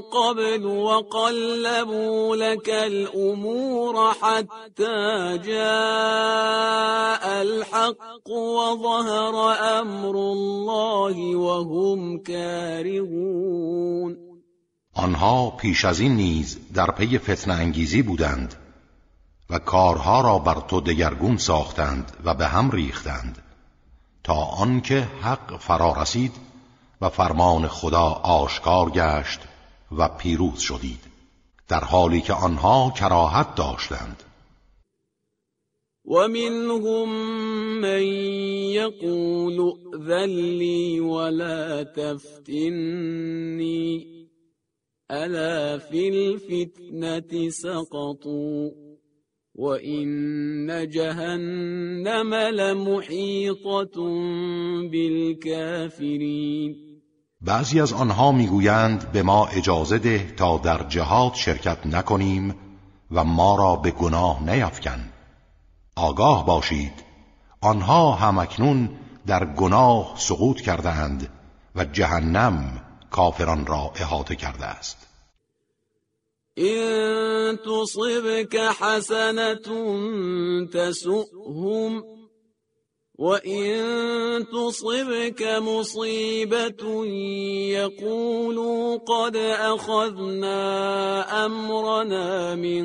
[0.00, 9.34] قبل وقلبوا لك الأمور حتى جاء الحق وظهر
[9.80, 14.16] أمر الله وهم كارهون.
[14.94, 18.54] آنها پیش از این نیز در پی فتن انگیزی بودند
[19.50, 23.43] و کارها را بر تو دگرگون ساختند و به هم ریختند.
[24.24, 26.32] تا آنکه حق فرا رسید
[27.00, 29.40] و فرمان خدا آشکار گشت
[29.98, 31.00] و پیروز شدید
[31.68, 34.22] در حالی که آنها کراهت داشتند.
[36.04, 37.08] ومنهم
[37.80, 38.02] من
[38.72, 39.72] يقول
[40.06, 43.26] ذلی ولا تفتنی
[45.10, 48.83] الا في الفتنة سقطوا.
[49.54, 53.96] وإن جهنم لمحيطة
[54.90, 56.74] بالكافرين
[57.40, 62.54] بعضی از آنها می‌گویند به ما اجازه ده تا در جهاد شرکت نکنیم
[63.10, 65.00] و ما را به گناه نیفکن
[65.96, 66.92] آگاه باشید.
[67.60, 68.90] آنها همکنون
[69.26, 71.28] در گناه سقوط کردند
[71.74, 72.80] و جهنم
[73.10, 75.13] کافران را احاطه کرده است.
[76.56, 79.68] این تصبك حسنة
[80.72, 82.02] تسؤهم
[83.18, 87.06] وإن تصبك مصيبة
[87.74, 90.56] يقولوا قد أخذنا
[91.46, 92.84] أمرنا من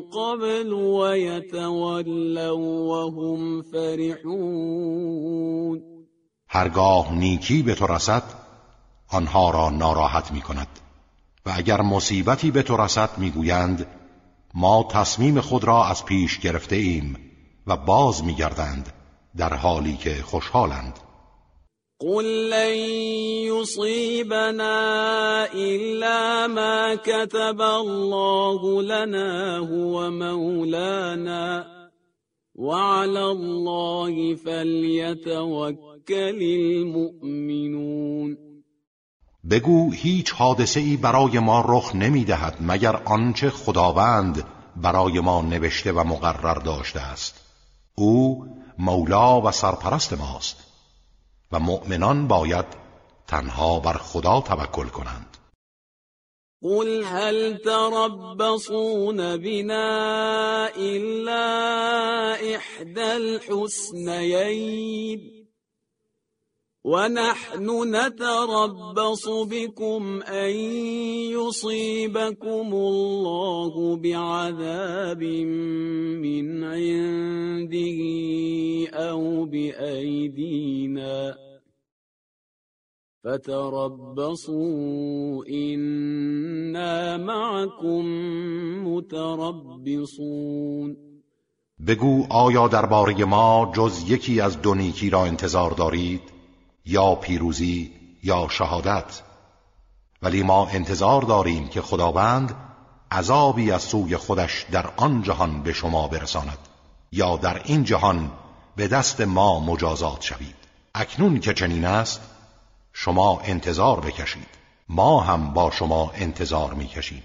[0.00, 2.56] قبل ويتولوا
[2.88, 5.14] وهم فرحون.
[6.48, 8.22] هرگاه نیکی به تو رسد
[9.12, 10.83] آنها را ناراحت می کند
[11.46, 13.86] و اگر مصیبتی به تو رسد می‌گویند
[14.54, 17.16] ما تصمیم خود را از پیش گرفته ایم
[17.66, 18.92] و باز میگردند
[19.36, 20.98] در حالی که خوشحالند.
[22.00, 22.74] قل لن
[23.54, 31.66] يصيبنا إلا ما كتب الله لنا هو مولانا.
[32.54, 38.53] وعلى الله فليتوكل المؤمنون.
[39.50, 44.44] بگو هیچ حادثه ای برای ما رخ نمی دهد مگر آنچه خداوند
[44.76, 47.40] برای ما نوشته و مقرر داشته است.
[47.94, 48.46] او
[48.78, 50.56] مولا و سرپرست ماست
[51.52, 52.66] و مؤمنان باید
[53.26, 55.36] تنها بر خدا توکل کنند.
[56.62, 61.44] قل هل تربصون بنا الا
[62.34, 63.00] احدى
[63.56, 64.64] الحسنيين؟
[66.84, 70.50] ونحن نتربص بكم أن
[71.32, 75.22] يصيبكم الله بعذاب
[76.24, 78.00] من عنده
[78.92, 81.36] أو بأيدينا.
[83.24, 88.04] فتربصوا إنا معكم
[88.88, 90.96] متربصون.
[91.86, 96.33] بگو آیا درباره ما جز یکی از دو نیکی را انتظار دارید؟
[96.84, 99.22] یا پیروزی یا شهادت.
[100.22, 102.54] ولی ما انتظار داریم که خداوند
[103.10, 106.58] عذابی از سوی خودش در آن جهان به شما برساند
[107.12, 108.30] یا در این جهان
[108.76, 110.54] به دست ما مجازات شوید.
[110.94, 112.20] اکنون که چنین است
[112.92, 114.48] شما انتظار بکشید.
[114.88, 117.22] ما هم با شما انتظار می‌کشیم.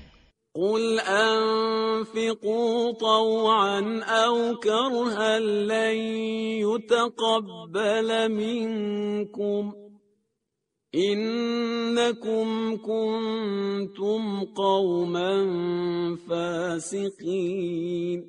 [0.59, 5.97] قل انفقوا طوعا او كرها لن
[6.67, 9.73] يتقبل منكم
[10.95, 15.45] انكم كنتم قوما
[16.29, 18.23] فاسقين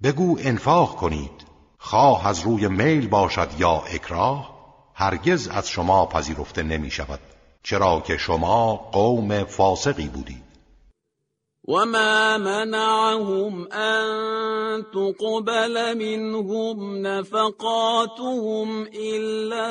[0.00, 1.46] بگو انفاق کنید.
[1.78, 4.56] خواه از روی میل باشد یا اکراه
[4.94, 7.20] هرگز از شما پذیرفته نمی شود
[7.62, 10.45] چرا که شما قوم فاسقی بودید.
[11.66, 14.06] وما منعهم أن
[14.94, 19.68] تقبل منهم نفقاتهم إلا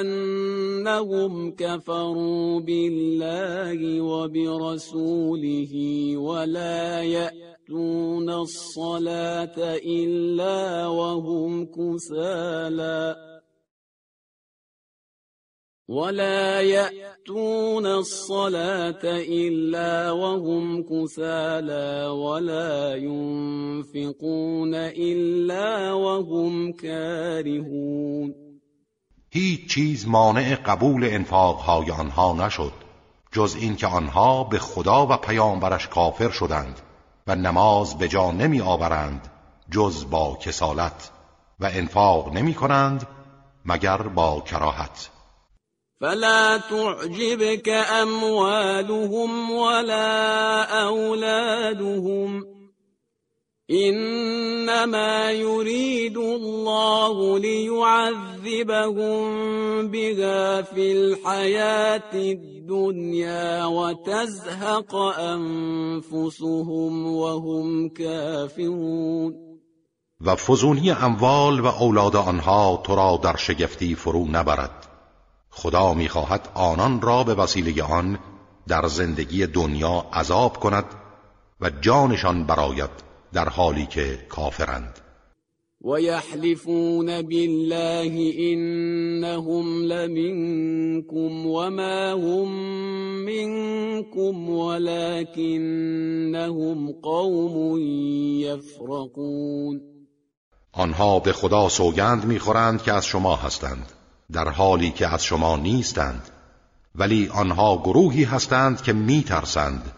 [0.00, 5.72] أنهم كفروا بالله وبرسوله
[6.16, 13.31] ولا يأتون الصلاة إلا وهم كسالى
[15.88, 28.34] ولا يأتون الصلاة إلا وهم كسالى ولا ينفقون إلا وهم كارهون.
[29.30, 32.72] هیچ چیز مانع قبول انفاقهای آنها نشد
[33.32, 36.80] جز اینکه آنها به خدا و پیامبرش کافر شدند
[37.26, 39.28] و نماز به جا نمی آورند
[39.70, 41.10] جز با کسالت
[41.60, 43.06] و انفاق نمی کنند
[43.64, 45.11] مگر با کراهت.
[46.02, 52.44] فلا تعجبك أموالهم ولا أولادهم.
[53.70, 59.22] إنما يريد الله ليعذبهم
[59.88, 69.34] بها في الحياة الدنيا وتزهق أنفسهم وهم كافرون.
[70.26, 74.91] و فزونی اموال و أولاد آنها تو را در شگفتی فرو نبرد.
[75.54, 78.18] خدا می‌خواهد آنان را به وسیله آن
[78.68, 80.84] در زندگی دنیا عذاب کند
[81.60, 82.90] و جانشان براید
[83.32, 84.98] در حالی که کافرند.
[85.84, 92.48] ويحلفون بالله إنهم لمنكم وما هم
[93.24, 95.58] منكم ولكنهم
[97.02, 97.78] قوم
[98.40, 99.80] يفرقون.
[100.72, 103.92] آنها به خدا سوگند می‌خورند که از شما هستند.
[104.32, 106.30] در حالی که از شما نیستند
[106.94, 109.92] ولی آنها گروهی هستند که میترسند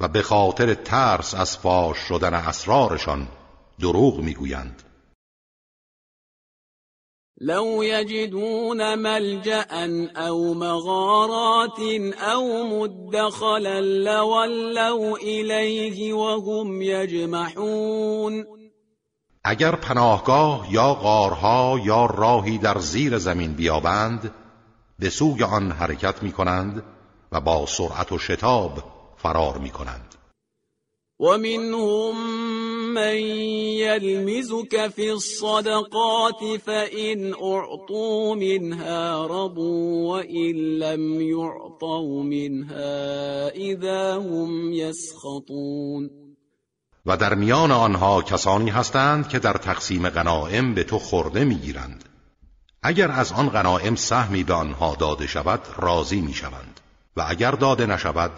[0.00, 3.28] و به خاطر ترس از فاش شدن اسرارشان
[3.80, 4.82] دروغ می‌گویند.
[7.40, 9.66] لو يجدون ملجأ
[10.28, 11.78] او مغارات
[12.34, 18.46] او مدخلا لولوا الیه وهم یجمحون
[19.44, 24.34] اگر پناهگاه یا غارها یا راهی در زیر زمین بیابند
[24.98, 26.82] به سوی آن حرکت می کنند
[27.32, 28.72] و با سرعت و شتاب
[29.16, 30.14] فرار می کنند
[31.20, 32.14] و منهم
[32.94, 46.23] من یلمزك فی الصدقات فإن اعطوا منها رضوا وإن لم يعطوا منها اذا هم يسخطون
[47.06, 52.04] و در میان آنها کسانی هستند که در تقسیم غنائم به تو خورده می‌گیرند.
[52.82, 56.80] اگر از آن غنائم سهمی به آنها داده شود راضی می‌شوند.
[57.16, 58.30] و اگر داده نشود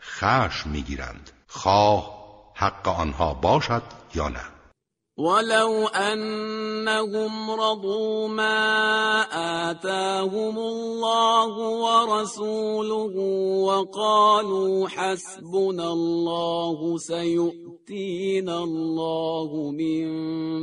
[0.00, 1.30] خشم می‌گیرند.
[1.46, 2.18] خواه
[2.54, 3.82] حق آنها باشد
[4.14, 4.40] یا نه.
[5.18, 9.22] ولو انهم رضوا ما
[9.70, 11.54] آتاهم الله
[11.84, 13.18] ورسوله
[13.66, 16.98] وقالوا حسبنا الله
[17.88, 20.06] سيؤتينا الله من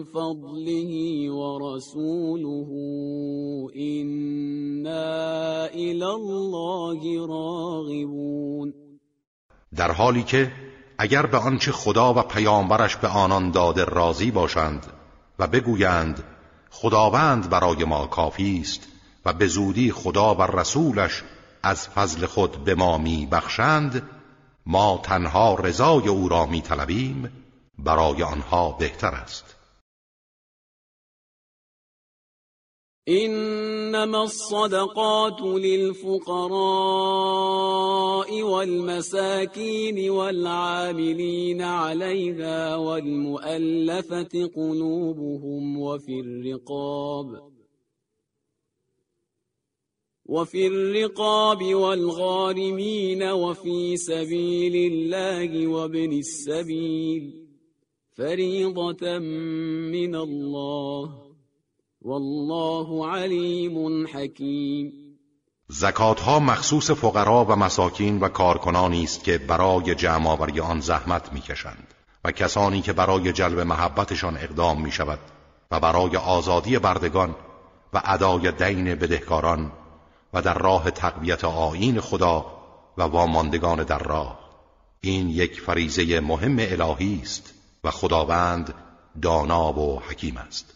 [0.04, 0.92] فضله
[1.32, 2.70] ورسوله
[3.76, 8.74] إنا إلى الله راغبون
[9.76, 10.52] در حالی که
[10.98, 14.86] اگر به آنچه خدا و پیامبرش به آنان داده راضی باشند
[15.40, 16.24] و بگویند
[16.70, 18.88] خداوند برای ما کافی است
[19.26, 21.24] و به زودی خدا و رسولش
[21.64, 24.10] از فضل خود به ما می بخشند
[24.66, 27.32] ما تنها رضای او را می طلبیم
[27.78, 29.56] برای آنها بهتر است.
[33.08, 36.52] إنما الصدقات للفقراء
[38.44, 47.55] والمساكين والعاملين عليها والمؤلفة قلوبهم وفي الرقاب.
[50.26, 57.34] وفي الرقاب والغارمين وفي سبيل الله وابن السبيل
[58.18, 61.10] فريضة من الله
[62.02, 64.94] والله علیم حکیم
[65.68, 71.34] زکات ها مخصوص فقرا و مساکین و کارکنانی است که برای جمع آوری آن زحمت
[71.34, 75.20] می‌کشند و کسانی که برای جلب محبتشان اقدام می شود
[75.72, 77.36] و برای آزادی بردگان
[77.94, 79.72] و ادای دین بدهکاران
[80.36, 82.46] و در راه تقویت آیین خدا
[82.98, 84.40] و واماندگان در راه.
[85.02, 88.74] این یک فریزه مهم الهی است و خداوند
[89.22, 90.76] دانا و حکیم است.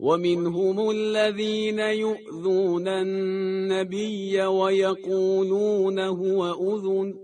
[0.00, 7.23] ومنهم الذين يؤذون النبي ويقولون هو أذن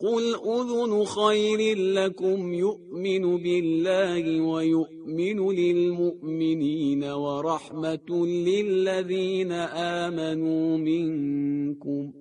[0.00, 9.52] قل أذن خير لكم يؤمن بالله ويؤمن للمؤمنين ورحمة للذين
[10.02, 12.12] آمنوا منكم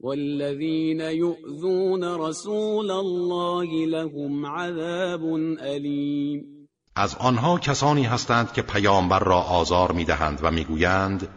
[0.00, 5.24] والذين يؤذون رسول الله لهم عذاب
[5.60, 6.58] أليم
[6.96, 11.28] از آنها کسانی هستند که پیامبر را آزار میدهند و میگویند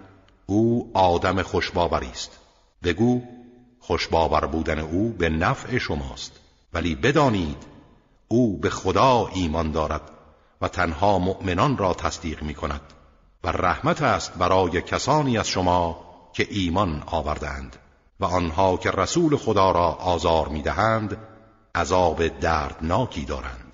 [0.49, 2.39] أو آدم خوشباوری است.
[2.83, 3.21] بگو
[3.91, 6.31] خوشباور بودن او به نفع شماست.
[6.73, 7.57] ولی بدانید
[8.27, 10.01] او به خدا ایمان دارد
[10.61, 12.81] و تنها مؤمنان را تصدیق می کند
[13.43, 17.75] و رحمت است برای کسانی از شما که ایمان آوردند
[18.19, 21.17] و آنها که رسول خدا را آزار می‌دهند
[21.75, 23.70] عذاب دردناکی دارند.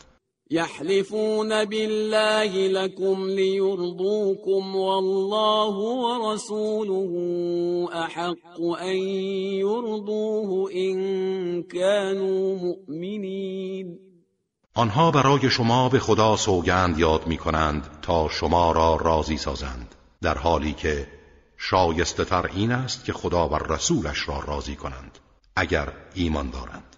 [0.50, 7.12] یحلفون بالله لكم لیرضوكم والله ورسوله
[7.94, 8.98] احق ان
[9.60, 14.00] يرضوه ان كانوا مؤمنین
[14.76, 20.38] آنها برای شما به خدا سوگند یاد می کنند تا شما را راضی سازند در
[20.38, 21.08] حالی که
[21.58, 25.20] شایسته تر این است که خدا و رسولش را راضی کنند
[25.56, 26.97] اگر ایمان دارند.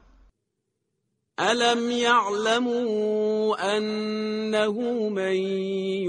[1.42, 5.36] الم يعلموا انه من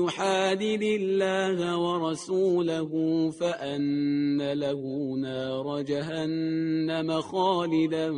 [0.02, 2.90] يحادد الله ورسوله
[3.30, 4.80] فان له
[5.16, 8.12] نار جهنم خالدا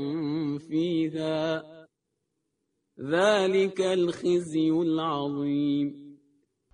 [0.58, 1.62] فيها
[3.00, 5.94] ذلك الخزي العظیم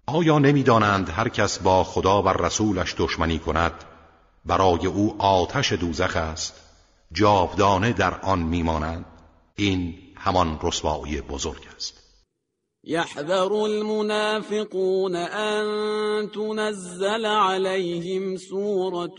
[0.07, 3.73] آیا نمی‌دانند هر کس با خدا و رسولش دشمنی کند؟
[4.45, 6.55] برای او آتش دوزخ است
[7.13, 9.05] جاودانه در آن میمانند.
[9.57, 12.09] این همان رسوایی بزرگ است.
[12.85, 15.67] يحذر المنافقون أن
[16.31, 19.17] تنزل عليهم سورة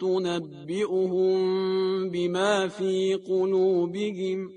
[0.00, 1.36] تنبئهم
[2.10, 4.50] بما في قلوبهم.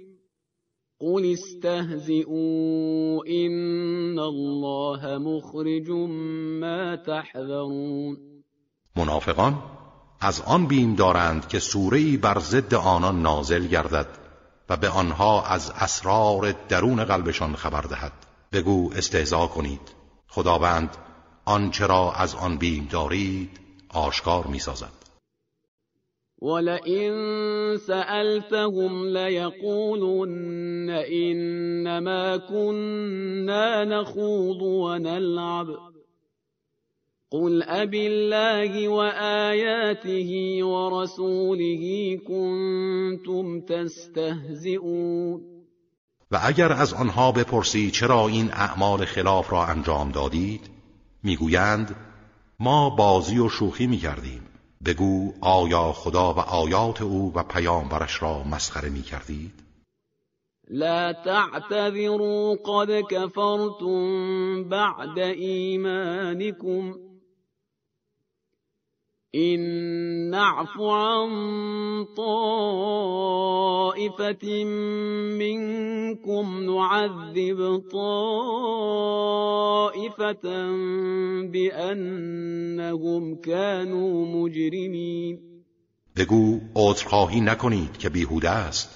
[1.00, 5.90] قل استهزئوا ان الله مخرج
[6.62, 8.18] ما تحذرون.
[8.96, 9.56] منافقان
[10.20, 14.17] از آن بیم دارند که سوره‌ای بر ضد آنان نازل گردد
[14.70, 18.12] و به آنها از اسرار درون قلبشان خبر دهد.
[18.52, 19.82] بگو استهزا کنید.
[20.28, 20.98] خداوند
[21.46, 23.60] آنچه را از آن بیم دارید
[23.94, 24.98] آشکار می‌سازد.
[26.42, 35.97] ولئن سألتهم ليقولن إنما كنا نخوض ونلعب.
[37.32, 45.42] قل أب الله وآياته ورسوله كنتم تستهزئون
[46.32, 50.70] و اگر از آنها بپرسی چرا این اعمال خلاف را انجام دادید
[51.24, 51.96] می‌گویند
[52.60, 54.42] ما بازی و شوخی می‌کردیم
[54.86, 59.54] بگو آیا خدا و آیات او و پیامبرش را مسخره می کردید؟
[60.70, 67.07] لا تعتذروا قد كفرتم بعد ایمانكم
[69.36, 69.60] إن
[70.30, 71.30] نعف عن
[72.18, 73.44] طائفة
[75.36, 78.38] منكم نعذب طائفة
[81.52, 85.40] بأنهم كانوا مجرمين.
[86.16, 88.90] بگو عذرخواهی نکنید که بیهوده است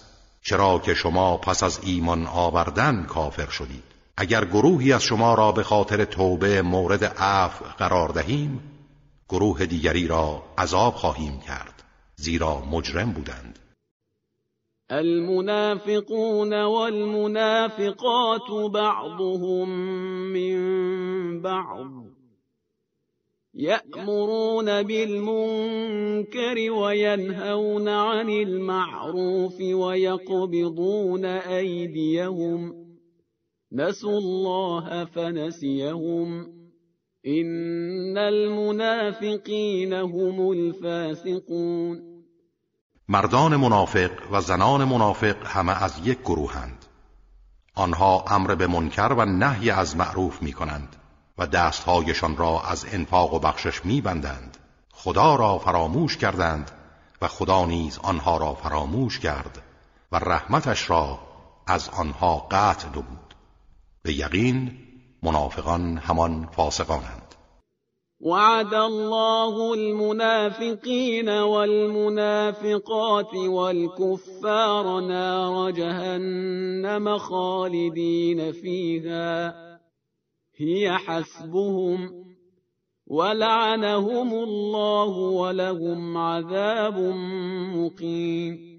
[0.43, 3.83] چرا که شما پس از ایمان آوردن کافر شدید.
[4.17, 8.70] اگر گروهی از شما را به خاطر توبه مورد عفو قرار دهیم
[9.31, 11.83] گروه دیگری را عذاب خواهیم کرد
[12.15, 13.59] زیرا مجرم بودند.
[14.89, 19.69] المنافقون والمنافقات بعضهم
[20.33, 21.87] من بعض.
[23.53, 32.85] يأمرون بالمنكر وينهون عن المعروف ويقبضون أيديهم.
[33.71, 36.60] نسوا الله فنسيهم.
[37.23, 42.01] این المنافقین هم الفاسقون
[43.07, 46.85] مردان منافق و زنان منافق همه از یک گروهند.
[47.75, 50.95] آنها امر به منکر و نهی از معروف می کنند
[51.37, 54.57] و دستهایشان را از انفاق و بخشش می بندند
[54.93, 56.71] خدا را فراموش کردند
[57.21, 59.61] و خدا نیز آنها را فراموش کرد
[60.11, 61.19] و رحمتش را
[61.67, 63.35] از آنها قطع بود
[64.03, 64.80] به یقین
[65.23, 67.21] منافقان همان فاسقانند.
[68.19, 79.53] وعد الله المنافقين والمنافقات والكفار نار جهنم خالدين فيها
[80.55, 82.25] هي حسبهم
[83.07, 86.99] ولعنهم الله ولهم عذاب
[87.75, 88.71] مقیم.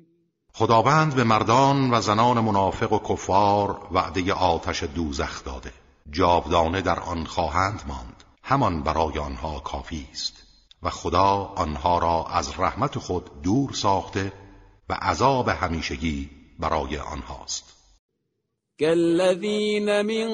[0.55, 5.82] خداوند به مردان و زنان منافق و کفار وعده آتش دوزخ داده.
[6.13, 8.25] جاودانه در آن خواهند ماند.
[8.43, 10.43] همان برای آنها کافی است.
[10.83, 14.33] و خدا آنها را از رحمت خود دور ساخته
[14.89, 17.73] و عذاب همیشگی برای آنهاست.
[18.81, 20.29] كالذين من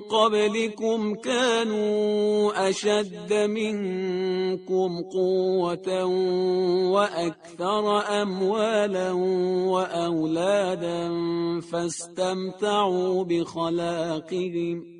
[0.00, 6.04] قبلكم كانوا أشد منكم قوة
[6.92, 9.12] وأكثر أموالا
[9.66, 11.10] وأولادا
[11.60, 14.99] فاستمتعوا بخلاقهم.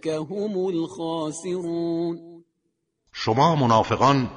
[0.08, 2.44] هم الخاسرون
[3.14, 4.30] شما منافقان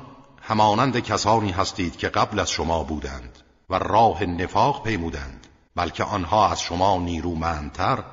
[0.43, 3.39] همانند کسانی هستید که قبل از شما بودند
[3.71, 5.47] و راه نفاق پیمودند
[5.77, 8.05] بلکه آنها از شما نیرومندتر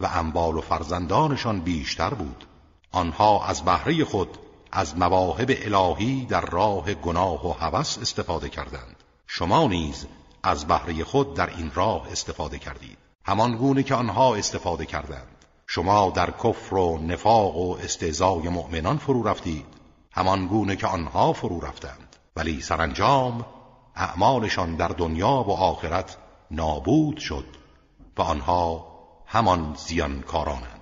[0.00, 2.44] و انبال و فرزندانشان بیشتر بود.
[2.92, 4.38] آنها از بهره خود
[4.72, 8.96] از مواهب الهی در راه گناه و هوس استفاده کردند.
[9.26, 10.06] شما نیز
[10.42, 12.98] از بهره خود در این راه استفاده کردید.
[13.24, 15.44] همان گونه که آنها استفاده کردند.
[15.66, 19.66] شما در کفر و نفاق و استعزای مؤمنان فرو رفتید.
[20.12, 22.16] همان گونه که آنها فرو رفتند.
[22.36, 23.46] ولی سرانجام
[23.96, 26.16] اعمالشان در دنیا و آخرت
[26.50, 27.46] نابود شد
[28.18, 28.86] و آنها
[29.26, 30.81] همان زیانکارانند.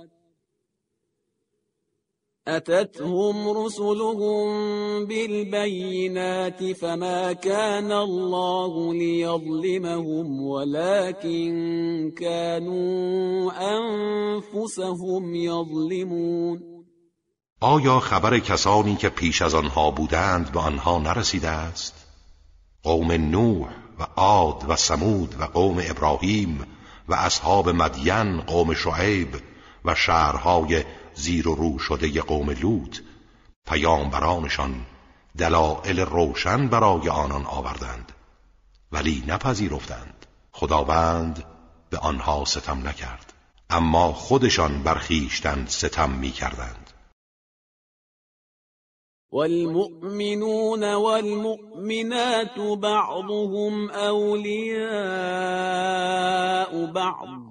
[2.47, 16.61] أتتهم رسلهم بالبينات فما كان الله ليظلمهم ولكن كانوا أنفسهم يظلمون
[17.61, 22.07] آیا خبر کسانی که پیش از آنها بودند به آنها نرسیده است؟
[22.83, 23.69] قوم نوح
[23.99, 26.65] و عاد و سمود و قوم ابراهیم
[27.07, 29.35] و اصحاب مدین قوم شعیب
[29.85, 30.83] و شهرهای
[31.21, 32.99] زیر و رو شده قوم لوط
[33.65, 34.85] پیامبرانشان
[35.37, 38.11] دلائل روشن برای آنان آوردند
[38.91, 40.25] ولی نپذیرفتند.
[40.51, 41.43] خداوند
[41.89, 43.33] به آنها ستم نکرد
[43.69, 46.89] اما خودشان برخیشتن ستم می کردند
[49.31, 54.81] والمؤمنون والمؤمنات بعضهم أولياء
[56.85, 57.50] بعض.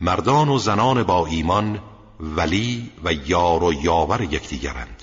[0.00, 1.80] مردان و زنان با ایمان
[2.20, 5.02] ولی و یار و یاور یکدیگرند.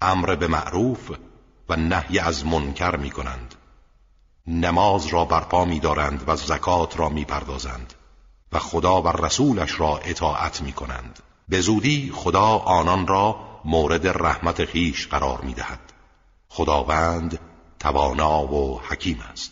[0.00, 1.10] امر به معروف
[1.68, 3.54] و نهی از منکر می کنند
[4.46, 7.94] نماز را برپا می دارند و زکات را می پردازند
[8.52, 11.18] و خدا و رسولش را اطاعت می کنند
[11.48, 15.92] به زودی خدا آنان را مورد رحمت خیش قرار می دهد
[16.48, 17.38] خداوند
[17.78, 19.51] توانا و حکیم است.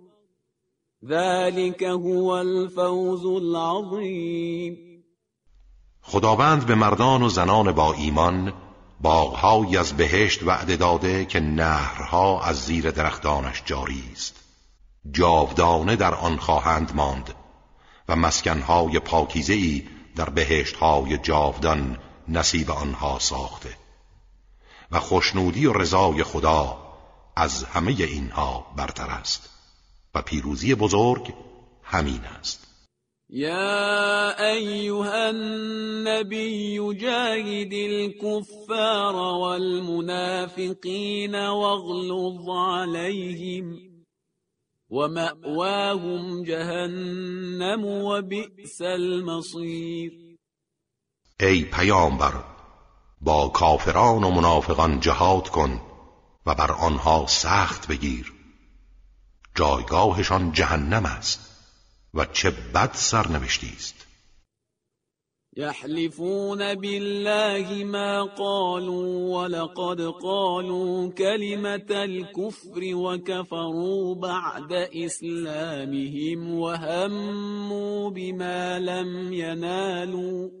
[1.09, 4.77] ذلك هو الفوز العظیم.
[6.01, 8.53] خداوند به مردان و زنان با ایمان
[9.01, 14.35] باغهایی از بهشت وعده داده که نهرها از زیر درختانش جاری است.
[15.11, 17.33] جاودانه در آن خواهند ماند
[18.09, 19.83] و مسکنهای پاکیزه ای
[20.15, 21.97] در بهشتهای جاودان
[22.27, 23.77] نصیب آنها ساخته.
[24.91, 26.77] و خوشنودی و رضای خدا
[27.35, 29.50] از همه اینها برتر است.
[30.15, 31.33] و پیروزی بزرگ
[31.83, 32.67] همین است.
[33.29, 40.55] يا أيها النبي جاهد الكفار والمنافقين
[41.35, 43.91] واغلظ عليهم
[44.89, 50.11] ومأواهم جهنم وبئس المصير
[51.39, 52.43] ای پیامبر
[53.21, 55.81] با کافران و منافقان جهاد کن
[56.45, 58.30] و بر آنها سخت بگیر.
[59.55, 61.51] جایگاهشان جهنم است
[62.13, 64.07] و چه بد سرنوشتی است.
[65.57, 80.60] يحلفون بالله ما قالوا ولقد قالوا كلمة الكفر وكفروا بعد إسلامهم وهموا بما لم ينالوا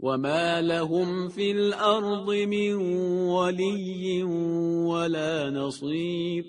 [0.00, 2.74] وما لهم في الأرض من
[3.28, 6.44] ولي ولا نصير.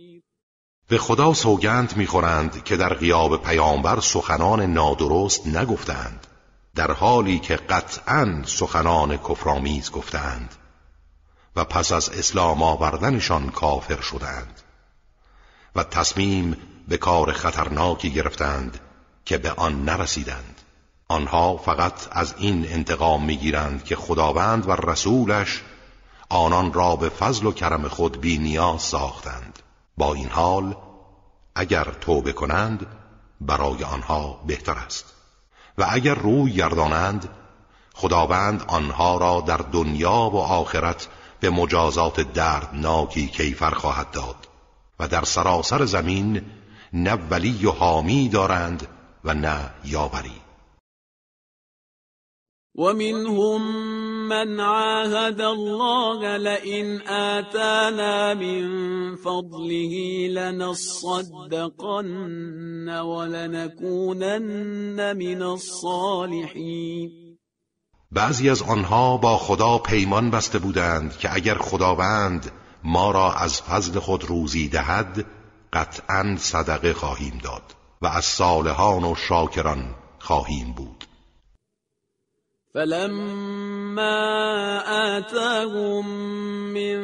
[0.90, 6.28] به خدا سوگند می‌خورند که در غیاب پیامبر سخنان نادرست نگفتند
[6.76, 10.56] در حالی که قطعا سخنان کفرآمیز گفتند
[11.56, 14.62] و پس از اسلام آوردنشان کافر شدند
[15.76, 18.80] و تصمیم به کار خطرناکی گرفتند
[19.26, 20.57] که به آن نرسیدند.
[21.10, 25.64] آنها فقط از این انتقام می‌گیرند که خداوند و رسولش
[26.30, 29.60] آنان را به فضل و کرم خود بی نیاز ساختند.
[29.98, 30.76] با این حال
[31.56, 32.86] اگر توبه کنند
[33.42, 35.14] برای آنها بهتر است.
[35.78, 37.30] و اگر روی گردانند
[37.94, 41.08] خداوند آنها را در دنیا و آخرت
[41.40, 44.48] به مجازات دردناکی کیفر خواهد داد.
[45.00, 46.42] و در سراسر زمین
[46.94, 48.88] نه ولی و حامی دارند
[49.24, 50.42] و نه یاوری.
[52.78, 53.62] ومنهم
[54.28, 61.70] من عاهد الله لئن آتانا من فضله لنصدقن
[63.00, 64.38] ولنكونن
[65.18, 67.12] من الصالحين
[68.12, 72.52] بعضی از آنها با خدا پیمان بسته بودند که اگر خداوند
[72.84, 75.26] ما را از فضل خود روزی دهد
[75.74, 81.08] قطعا صدقه خواهیم داد و از صالحان و شاکران خواهیم بود.
[82.78, 84.18] فلما
[85.18, 86.06] آتاهم
[86.74, 87.00] من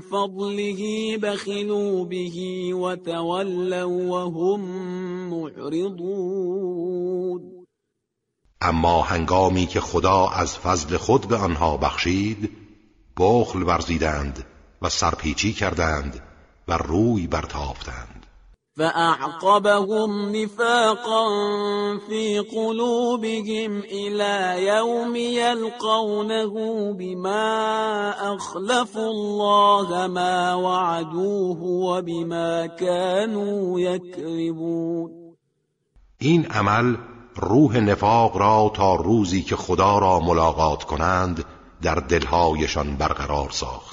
[0.00, 2.30] فضله بخلوا به
[2.74, 4.60] وتولوا وهم
[5.30, 6.88] معرضون
[8.62, 12.50] اما هنگامی که خدا از فضل خود به آنها بخشید
[13.16, 14.44] بخل ورزیدند
[14.82, 16.22] و سرپیچی کردند
[16.68, 18.17] و روی برتافتند.
[18.78, 21.26] فأعقبهم نفاقا
[22.08, 26.52] في قلوبهم إلى يوم يلقونه
[26.92, 35.10] بما أخلفوا الله ما وعدوه وبما كانوا يكذبون.
[36.20, 36.96] این عمل
[37.36, 41.44] روح نفاق را تا روزی که خدا را ملاقات کنند
[41.82, 43.87] در دلهایشان برقرار ساخت.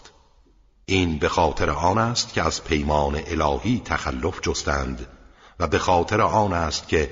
[0.87, 5.07] این به خاطر آن است که از پیمان الهی تخلف جستند
[5.59, 7.09] و به خاطر آن است که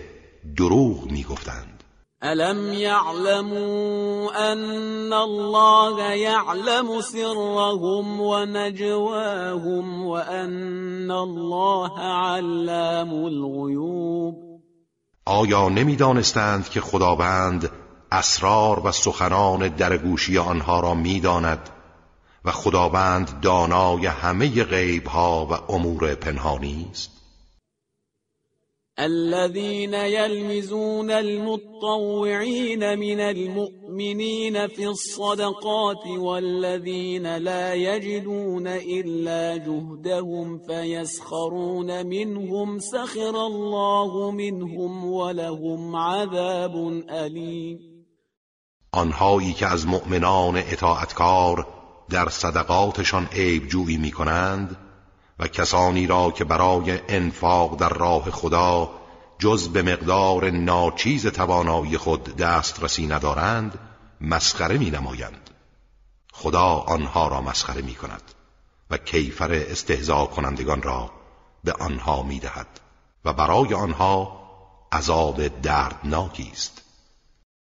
[0.57, 1.83] دروغ می‌گفتند.
[2.21, 14.35] الم یعلموا ان الله یعلم سرهم و نجواهم و ان الله علام الغیوب
[15.25, 17.69] آیا نمی‌دانستند که خداوند
[18.11, 21.69] اسرار و سخنان درگوشی آنها را می‌داند؟
[22.45, 27.13] و خداوند دانای همه غیب ها و امور پنهانی است.
[28.97, 43.35] الذين يلمزون المطوعين من المؤمنين في الصدقات والذين لا يجدون إلا جهدهم فيسخرون منهم سخر
[43.35, 47.79] الله منهم ولهم عذاب أليم.
[48.91, 51.82] آنهایی که از مؤمنان اطاعتکار
[52.13, 54.77] در صدقاتشان عیب جویی می کنند
[55.39, 58.89] و کسانی را که برای انفاق در راه خدا
[59.39, 63.79] جز به مقدار ناچیز توانایی خود دسترسی ندارند
[64.21, 65.49] مسخره می نمایند
[66.33, 68.21] خدا آنها را مسخره می کند
[68.89, 71.11] و کیفر استهزا کنندگان را
[71.63, 72.79] به آنها می دهد
[73.25, 74.43] و برای آنها
[74.91, 76.82] عذاب دردناکی است.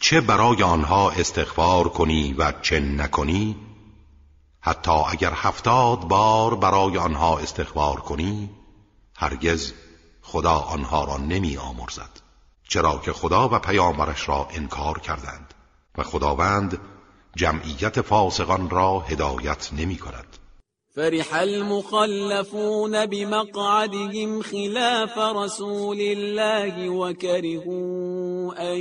[0.00, 3.56] چه برای آنها استغفار کنی و چه نکنی؟
[4.60, 8.50] حتی اگر هفتاد بار برای آنها استغفار کنی
[9.14, 9.72] هرگز
[10.22, 12.20] خدا آنها را نمی آمرزد.
[12.68, 15.54] چرا که خدا و پیامبرش را انکار کردند
[15.98, 16.80] و خداوند
[17.36, 20.36] جمعیت فاسقان را هدایت نمی کند.
[20.94, 28.15] فرح المخلفون بمقعدهم خلاف رسول الله وكرهوا
[28.52, 28.80] أن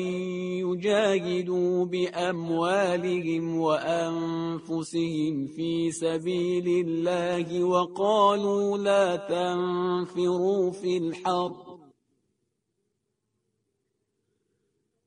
[0.65, 11.75] يجاهدوا بأموالهم وأنفسهم في سبيل الله وقالوا لا تنفروا في الحرب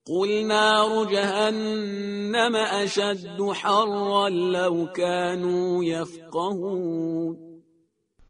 [0.07, 7.49] قل نار جهنم اشد حرا لو كانوا يفقهون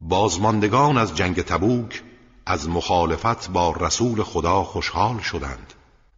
[0.01, 2.03] بازماندگان از جنگ تبوک
[2.47, 5.68] از مخالفت با رسول خدا خوشحال شدند.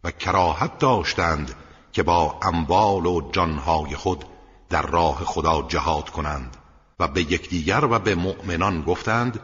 [0.03, 1.55] و کراهت داشتند
[1.91, 4.25] که با اموال و جانهای خود
[4.69, 6.57] در راه خدا جهاد کنند
[6.99, 9.39] و به یکدیگر و به مؤمنان گفتند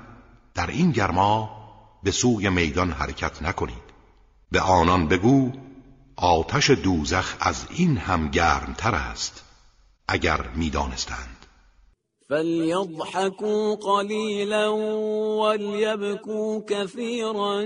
[0.53, 1.57] در این گرما
[2.03, 3.87] به سوی میدان حرکت نکنید.
[4.51, 5.51] به آنان بگو
[6.15, 9.43] آتش دوزخ از این هم گرمتر است
[10.07, 11.36] اگر می‌دانستند.
[12.29, 14.75] فلیضحکوا قلیلا
[15.41, 17.63] ولیبکوا كثيرا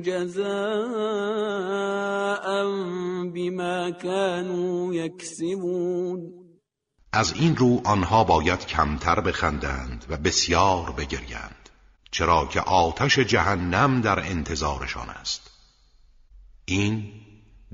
[0.00, 0.44] جزاء
[3.34, 6.32] بما كانوا یکسبون
[7.12, 11.68] از این رو آنها باید کمتر بخندند و بسیار بگریند
[12.10, 15.50] چرا که آتش جهنم در انتظارشان است.
[16.64, 17.12] این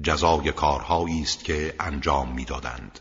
[0.03, 3.01] جزای کارهایی است که انجام می‌دادند.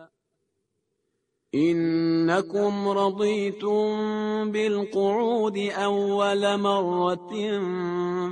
[1.55, 7.33] إنكم رضيتم بالقعود أول مرة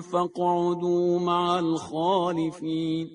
[0.02, 3.10] فاقعدوا مع الخالفين.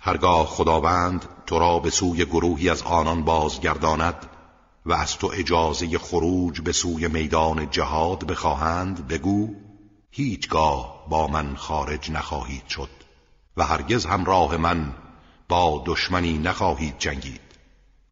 [0.00, 4.26] هرگاه خداوند تو را به سوی گروهی از آنان بازگرداند
[4.86, 9.48] و از تو اجازه خروج به سوی میدان جهاد بخواهند بگو
[10.10, 12.90] هیچگاه با من خارج نخواهید شد
[13.56, 14.94] و هرگز همراه من
[15.48, 17.43] با دشمنی نخواهید جنگید.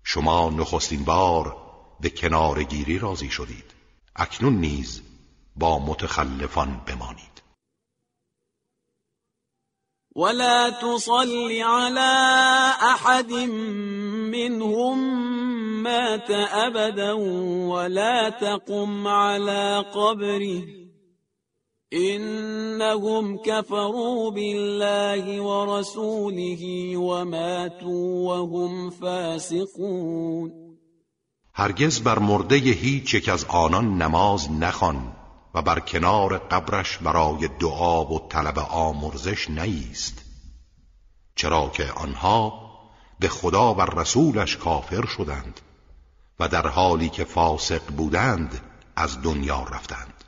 [0.04, 1.56] شما نخستین بار
[2.00, 3.64] به کنار گیری راضی شدید.
[4.16, 5.02] اکنون نیز
[5.56, 7.42] با متخلفان بمانید.
[10.16, 12.00] ولا تصل على
[12.80, 13.32] احد
[14.32, 14.98] منهم
[15.82, 17.18] مات ابدا
[17.68, 20.81] ولا تقم على قبره
[21.92, 30.52] إنهم كفروا بالله ورسوله وماتوا وهم فاسقون.
[31.54, 35.12] هرگز بر مرده هیچ یک از آنان نماز نخوان
[35.54, 40.24] و بر کنار قبرش برای دعا و طلب آمرزش نیست.
[41.36, 42.70] چرا که آنها
[43.20, 45.60] به خدا و رسولش کافر شدند
[46.40, 48.60] و در حالی که فاسق بودند
[48.96, 50.21] از دنیا رفتند.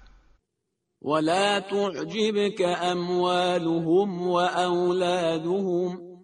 [1.05, 6.14] ولا تعجبك اموالهم واولادهم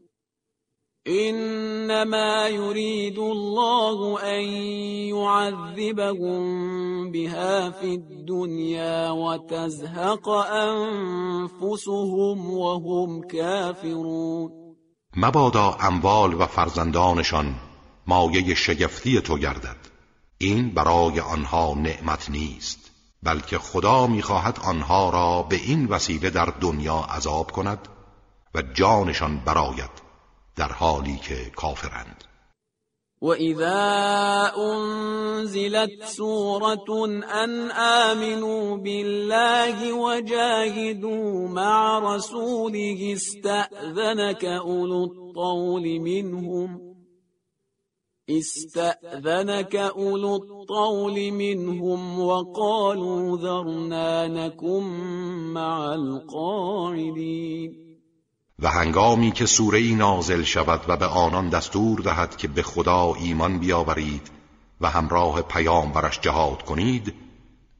[1.07, 4.45] انما يريد الله ان
[5.15, 6.41] يعذبهم
[7.11, 14.51] بها في الدنيا وتزهق انفسهم وهم كافرون
[15.17, 17.55] مبادا اموال و فرزندانشان
[18.07, 19.77] مایه شگفتی تو گردد.
[20.39, 22.80] این برای آنها نعمت نیست.
[23.23, 27.89] بلکه خدا می‌خواهد آنها را به این وسیله در دنیا عذاب کند
[28.55, 29.91] و جانشان براید
[30.57, 32.25] در حالی که کافرند.
[33.23, 36.91] وَإِذَا أُنزِلَتْ سُورَةٌ
[37.77, 46.90] آمِنُوا بِاللَّهِ وَجَاهِدُوا مَعَ رَسُولِهِ اسْتَأْذَنَكَ أُولُو الطَّوْلِ مِنْهُمْ
[48.39, 54.83] استأذنك أولو الطول منهم وقالوا ذرنا نكن
[55.55, 57.91] مع القاعدين.
[58.63, 63.59] و هنگامی که سوره نازل شود و به آنان دستور دهد که به خدا ایمان
[63.59, 64.31] بیاورید
[64.81, 67.15] و همراه پیامبرش جهاد کنید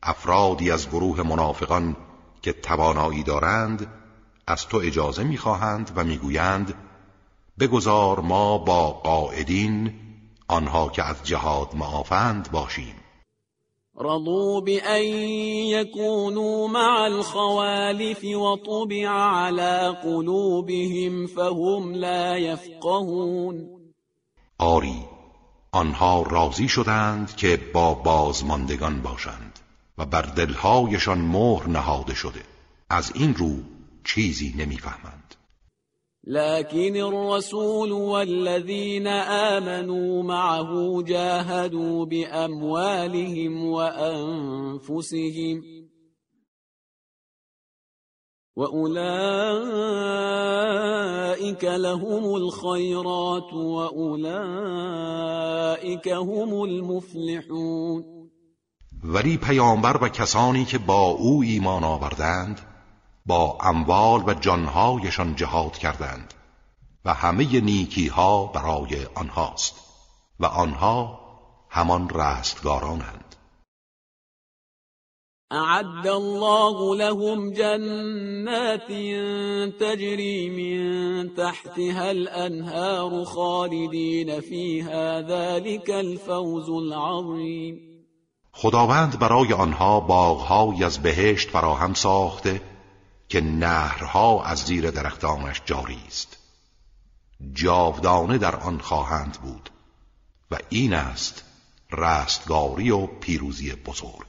[0.03, 1.97] افرادی از گروه منافقان
[2.43, 3.87] که توانایی دارند
[4.47, 6.75] از تو اجازه می‌خواهند و می‌گویند
[7.59, 9.93] بگذار ما با قاعدین
[10.51, 12.95] آنها که از جهاد معافند باشیم.
[13.97, 15.03] رضوا بأن
[15.77, 23.69] يكونوا مع الخوالف وطبع على قلوبهم فهم لا يفقهون.
[24.59, 25.05] آری
[25.73, 29.59] آنها راضی شدند که با بازماندگان باشند
[29.99, 32.43] و بر دلهایشان مهر نهاده شده.
[32.91, 33.57] از این رو
[34.05, 35.35] چیزی نمی‌فهمند.
[36.25, 45.63] لكن الرسول والذين آمنوا معه جاهدوا بأموالهم وأنفسهم
[48.57, 48.95] وأولئك
[51.65, 54.49] لهم الخيرات وأولئك
[56.09, 58.21] هم المفلحون.
[59.05, 62.70] ولی پیامبر و کسانی که با أو ایمان آوردند
[63.31, 66.35] با اموال و جانهایشان جهاد کردند
[67.05, 69.75] و همه نیکی ها برای آنهاست
[70.41, 71.21] و آنها
[71.69, 73.37] همان رستگارانند.
[75.51, 78.89] اعد الله لهم جنات
[79.81, 87.79] تجري من تحتها الانهار خالدين فيها ذلك الفوز العظیم
[88.53, 92.70] خداوند برای آنها باغهایی از بهشت فراهم ساخته
[93.31, 96.37] که نهرها از زیر درختانش جاری است.
[97.53, 99.71] جاودانه در آن خواهند بود
[100.51, 101.45] و این است
[101.93, 104.27] رستگاری و پیروزی بزرگ.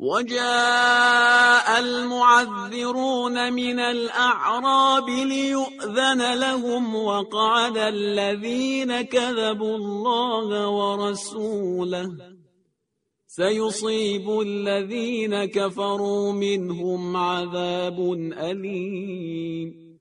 [0.00, 12.31] وجاء المعذرون من الأعراب ليؤذن لهم وقعد الذين كذبوا الله ورسوله.
[13.36, 19.98] سيصيب الذين كفروا منهم عذاب أليم.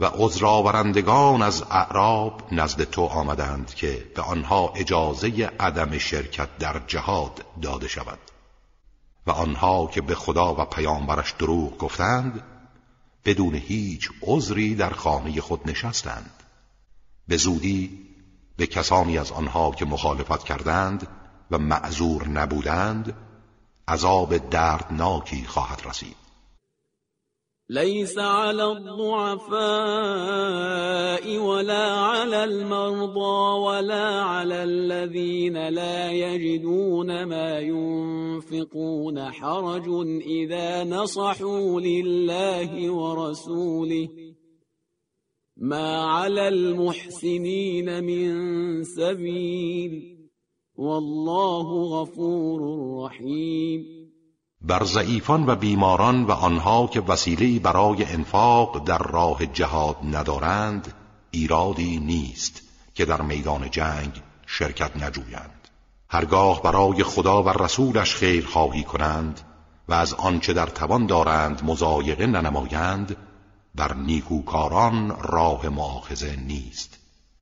[0.00, 7.44] و عذرآورندگان از اعراب نزد تو آمدند که به آنها اجازه عدم شرکت در جهاد
[7.62, 8.18] داده شود.
[9.26, 12.42] و آنها که به خدا و پیامبرش دروغ گفتند
[13.24, 16.30] بدون هیچ عذری در خانه خود نشستند.
[17.28, 17.98] به زودی
[18.56, 21.08] به کسانی از آنها که مخالفت کردند
[21.50, 23.14] و معذور نبودند
[23.88, 26.26] عذاب دردناکی خواهد رسید.
[27.68, 29.56] ليس على الضعفاء
[31.38, 39.88] ولا على المرضى ولا على الذين لا يجدون ما ينفقون حرج
[40.26, 44.08] إذا نصحوا لله ورسوله
[45.56, 50.15] ما على المحسنين من سبيل
[50.78, 52.60] والله غفور
[53.04, 53.84] رحیم.
[54.60, 60.92] بر ضعیفان و بیماران و آنها که وسیله برای انفاق در راه جهاد ندارند
[61.30, 62.62] ایرادی نیست
[62.94, 65.68] که در میدان جنگ شرکت نجویند.
[66.08, 69.40] هرگاه برای خدا و رسولش خیر خواهی کنند
[69.88, 73.16] و از آنچه در توان دارند مزایقه ننمایند
[73.74, 76.98] بر نیکوکاران راه معاخزه نیست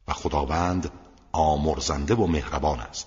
[0.08, 0.90] و خداوند
[1.32, 3.06] آمرزنده و مهربان است.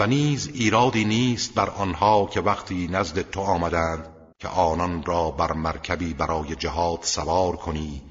[0.00, 4.08] و نیز ایرادی نیست بر آنها که وقتی نزد تو آمدند
[4.38, 8.02] که آنان را بر مرکبی برای جهاد سوار کنی.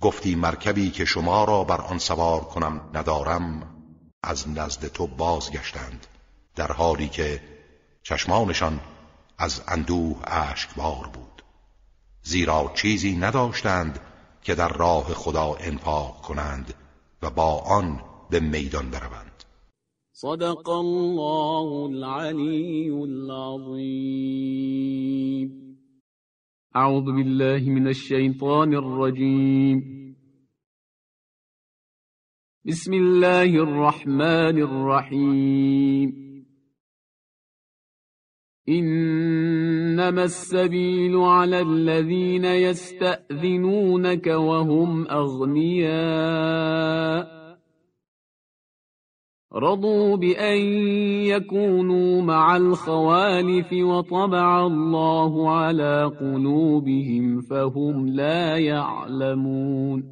[0.00, 3.62] گفتی مرکبی که شما را بر آن سوار کنم ندارم
[4.22, 6.06] از نزد تو بازگشتند
[6.56, 7.42] در حالی که
[8.02, 8.80] چشمانشان
[9.38, 11.42] از اندوه اشکبار بود.
[12.22, 14.00] زیرا چیزی نداشتند
[14.42, 16.74] که در راه خدا انفاق کنند
[17.22, 19.33] و با آن به میدان بروند.
[20.16, 24.14] صدق الله العلي العظيم.
[26.76, 29.78] أعوذ بالله من الشيطان الرجيم.
[32.64, 36.24] بسم الله الرحمن الرحیم
[38.68, 46.54] إنما السبيل على الذين يستأذنونك وهم أغنياء.
[49.54, 50.58] رضوا بأن
[51.26, 60.04] يكونوا مع الخوالف وطبع الله على قلوبهم فهم لا يعلمون.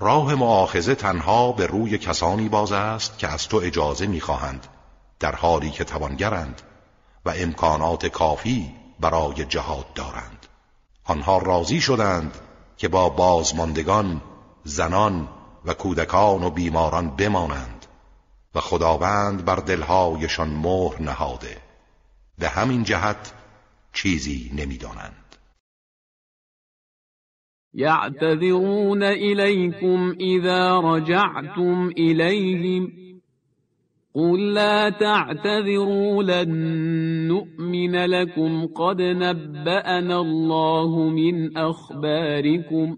[0.00, 4.66] راه معاخزه تنها به روی کسانی باز است که از تو اجازه می‌خواهند
[5.20, 6.62] در حالی که توانگرند
[7.26, 8.64] و امکانات کافی
[9.00, 10.46] برای جهاد دارند.
[11.04, 12.38] آنها راضی شدند
[12.76, 14.20] که با بازماندگان
[14.64, 15.28] زنان
[15.64, 17.77] و کودکان و بیماران بمانند.
[18.54, 21.56] و خداوند بر دلهایشان مهر نهاده.
[22.38, 23.32] به همین جهت
[23.92, 25.36] چیزی نمی‌دانند.
[27.74, 32.92] یعتذرون الیکم اذا رجعتم الیهم.
[34.14, 36.48] قل لا تعتذروا لن
[37.28, 42.96] نؤمن لكم قد نبأنا الله من أخباركم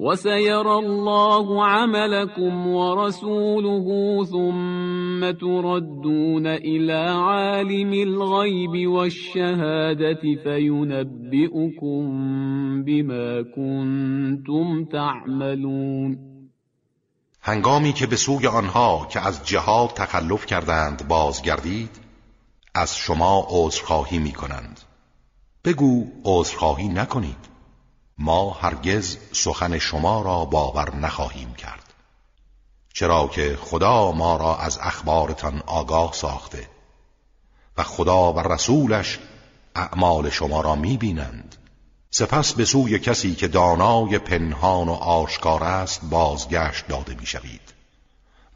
[0.00, 3.86] وسيرى الله عملكم ورسوله
[4.24, 12.02] ثم تردون إلى عالم الغيب والشهادة فينبئكم
[12.84, 16.18] بما كنتم تعملون.
[17.42, 21.90] هنگامی که به سوی آنها که از جهاد تخلف کردند بازگردید
[22.74, 24.80] از شما عذرخواهی می کنند
[25.64, 27.47] بگو عذرخواهی نکنید.
[28.18, 31.94] ما هرگز سخن شما را باور نخواهیم کرد.
[32.94, 36.68] چرا که خدا ما را از اخبارتان آگاه ساخته
[37.76, 39.18] و خدا و رسولش
[39.74, 41.56] اعمال شما را می بینند
[42.10, 47.74] سپس به سوی کسی که دانای پنهان و آشکار است بازگشت داده می‌شوید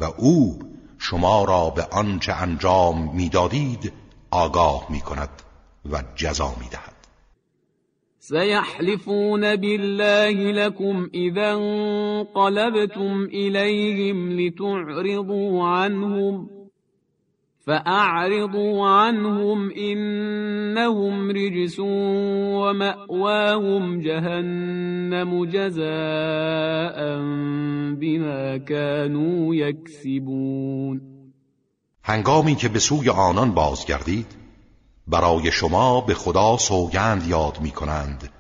[0.01, 0.59] و او
[0.99, 3.93] شما را به آنچه انجام می‌دادید
[4.31, 5.43] آگاه می کند
[5.91, 6.92] و جزا می دهد
[8.23, 16.49] سيحلفون بالله لكم إذا انقلبتم إليهم لتعرضوا عنهم
[17.67, 21.81] فأعرضوا عنهم إنهم رجس
[22.61, 26.99] ومأواهم جهنم جزاء
[28.01, 31.01] بما كانوا يكسبون.
[32.05, 34.42] هنگامی که به سوی آنان بازگردید
[35.07, 38.31] برای شما به خدا سوگند یاد می کنند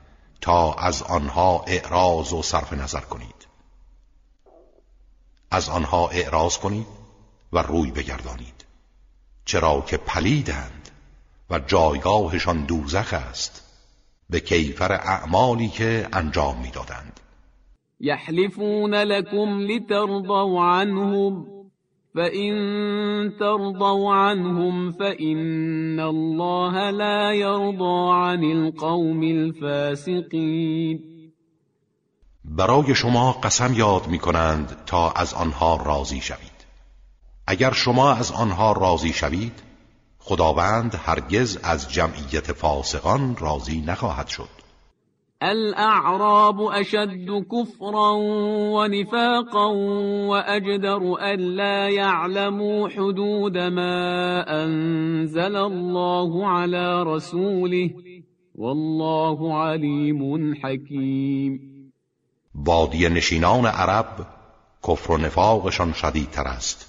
[0.40, 3.48] تا از آنها اعراض و صرف نظر کنید.
[5.50, 6.86] از آنها اعراض کنید
[7.52, 8.64] و روی بگردانید.
[9.44, 10.90] چرا که پلیدند
[11.50, 13.62] و جایگاهشان دوزخ است
[14.30, 17.20] به کیفر اعمالی که انجام می‌دادند.
[18.00, 21.61] یحلفون لكم لترضوا عنهم.
[22.14, 22.52] فإن
[23.38, 31.00] ترضوا عنهم فإن الله لا يرضى عن القوم الفاسقين
[32.44, 36.66] برای شما قسم یاد می کنند تا از آنها راضی شوید.
[37.46, 39.62] اگر شما از آنها راضی شوید
[40.18, 44.61] خداوند هرگز از جمعیت فاسقان راضی نخواهد شد.
[45.42, 48.12] الاعراب اشد كفرا
[48.74, 49.66] ونفاقا
[50.30, 57.90] واجدر الا يعلموا حدود ما انزل الله على رسوله.
[58.54, 61.60] والله علیم حکیم
[62.54, 64.26] بادی نشینان عرب
[64.88, 66.88] کفر و نفاقشان شدیدتر است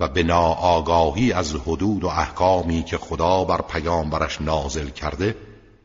[0.00, 5.36] و به ناآگاهی از حدود و احکامی که خدا بر پیامبرش نازل کرده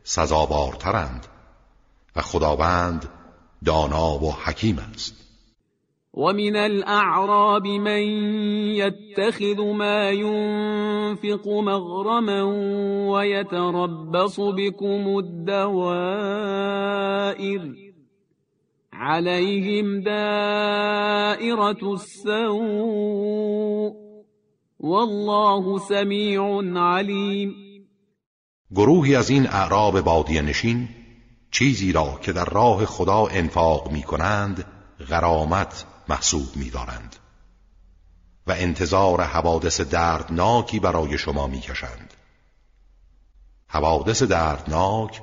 [0.04, 1.26] سزاوارترند.
[2.16, 3.08] و خداوند
[3.64, 5.24] دانا و حکیم است.
[6.16, 8.02] ومن الاعراب من
[8.74, 12.42] يتخذ ما ينفق مغرما
[13.10, 16.04] ويتربص بكم الدوائر
[18.92, 23.14] عليهم دائرة السوء
[24.80, 27.54] والله سمیع علیم
[28.76, 30.88] گروهی از این اعراب بادی نشین
[31.54, 34.64] چیزی را که در راه خدا انفاق می کنند
[35.08, 37.16] غرامت محسوب می دارند
[38.46, 42.14] و انتظار حوادث دردناکی برای شما می کشند
[43.66, 45.22] حوادث دردناک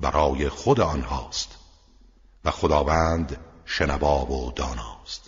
[0.00, 1.58] برای خود آنهاست.
[2.44, 5.27] و خداوند شنوا و داناست.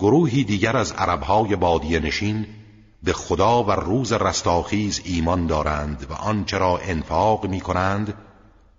[0.00, 2.46] گروهی دیگر از عربهای بادیه نشین
[3.02, 8.14] به خدا و روز رستاخیز ایمان دارند و آنچه را انفاق می کنند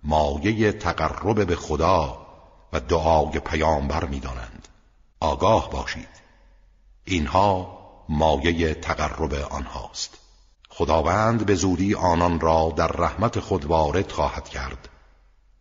[0.04, 2.26] مایه تقرب به خدا
[2.72, 4.68] و دعای پیامبر می دانند.
[5.20, 6.08] آگاه باشید.
[7.04, 7.78] اینها
[8.08, 10.18] مایه تقرب آنهاست.
[10.68, 14.88] خداوند به زودی آنان را در رحمت خود وارد خواهد کرد.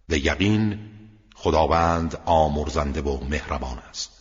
[0.07, 0.79] به یقین
[1.35, 4.20] خداوند آمرزنده و مهربان است.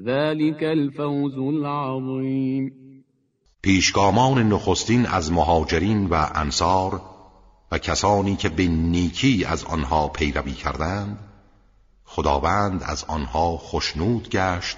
[0.00, 2.72] ذلك الفوز العظیم
[3.62, 7.02] پیشگامان نخستین از مهاجرین و انصار
[7.72, 11.18] و کسانی که به نیکی از آنها پیروی کردند
[12.04, 14.76] خداوند از آنها خشنود گشت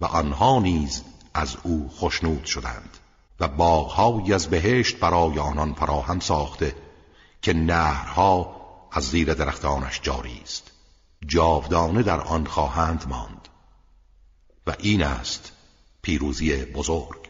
[0.00, 1.02] و آنها نیز
[1.34, 2.98] از او خشنود شدند
[3.40, 6.74] و باغهایی از بهشت برای آنان فراهم ساخته
[7.42, 8.56] که نهرها
[8.92, 10.70] از زیر درختانش جاری است.
[11.26, 13.35] جاودانه در آن خواهند ماند.
[14.66, 15.52] و این است
[16.02, 17.26] پیروزی بزرگ.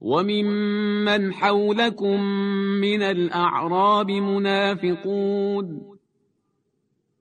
[0.00, 2.20] وممن حولكم
[2.80, 5.80] من الأعراب منافقون.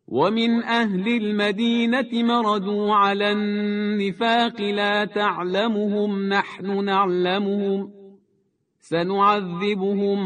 [0.08, 7.92] ومن أهل المدينة مردوا على النفاق لا تعلمهم نحن نعلمهم.
[8.80, 10.20] سنعذبهم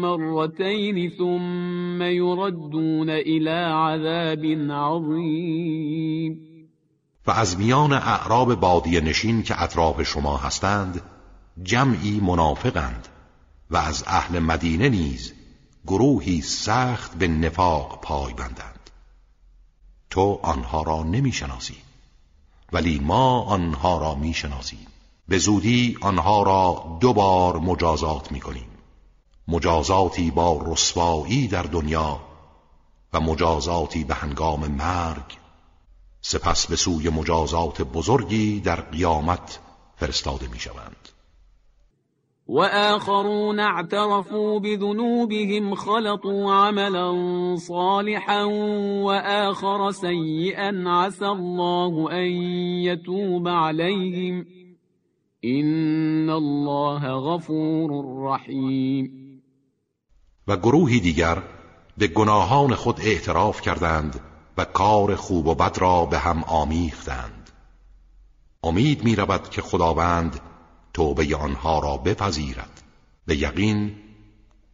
[0.00, 6.53] مرتين ثم يردون إلى عذاب عظيم.
[7.26, 11.00] و از میان اعراب بادی نشین که اطراف شما هستند
[11.62, 13.08] جمعی منافقند
[13.70, 15.32] و از اهل مدینه نیز
[15.86, 18.90] گروهی سخت به نفاق پای بندند.
[20.10, 21.76] تو آنها را نمی‌شناسی
[22.72, 24.86] ولی ما آنها را می‌شناسیم.
[25.28, 28.68] به زودی آنها را دو بار مجازات می‌کنیم.
[29.48, 32.20] مجازاتی با رسوایی در دنیا
[33.12, 35.38] و مجازاتی به هنگام مرگ
[36.26, 39.58] سپس به سوی مجازات بزرگی در قیامت
[39.96, 41.08] فرستاده می شوند
[42.94, 48.44] آخرون اعترفوا بذنوبهم خلطوا عملا صالحا
[49.48, 52.30] آخر سيئا عسى الله ان
[52.82, 54.46] يتوب عليهم.
[55.40, 57.90] این الله غفور
[58.28, 59.10] رحیم
[60.48, 61.42] و گروهی دیگر
[61.98, 67.50] به گناهان خود اعتراف کردند و کار خوب و بد را به هم آمیختند.
[68.62, 70.40] امید می رود که خداوند
[70.94, 72.82] توبه آنها را بپذیرد.
[73.26, 73.96] به یقین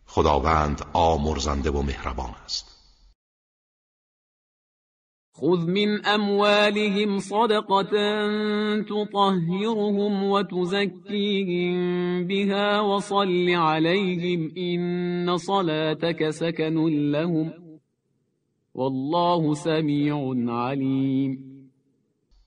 [0.06, 2.80] خداوند آمرزنده و مهربان است.
[5.40, 7.82] خذ من اموالهم صدقه
[8.82, 11.74] تطهرهم وتزكيهم
[12.26, 16.74] بها وصل عليهم ان صلاتك سكن
[17.12, 17.59] لهم
[18.74, 20.14] والله سمیع
[20.50, 21.38] علیم.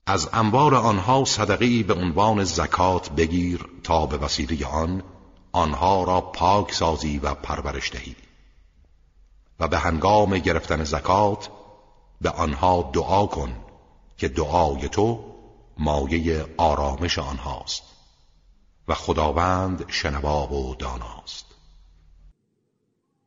[0.06, 5.02] از انبار آنها صدقی به عنوان زکات بگیر تا به وسیله آن
[5.52, 8.16] آنها را پاک سازی و پرورش دهی.
[9.60, 11.50] و به هنگام گرفتن زکات
[12.20, 13.52] به آنها دعا کن
[14.18, 15.24] که دعای تو
[15.78, 17.82] مایه آرامش آنهاست.
[18.88, 21.53] و خداوند شنوا و داناست.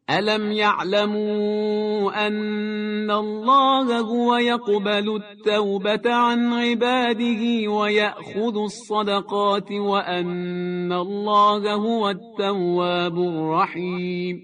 [0.09, 13.17] ألم يعلموا أن الله هو يقبل التوبة عن عباده ويأخذ الصدقات وأن الله هو التواب
[13.17, 14.41] الرحیم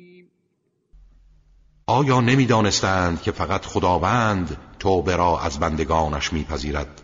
[1.88, 7.02] آیا نمی‌دانستند که فقط خداوند توبه را از بندگانش میپذیرد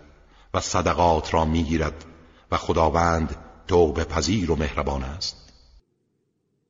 [0.54, 2.06] و صدقات را می‌گیرد
[2.52, 3.36] و خداوند
[3.68, 5.49] توبه پذیر و مهربان است؟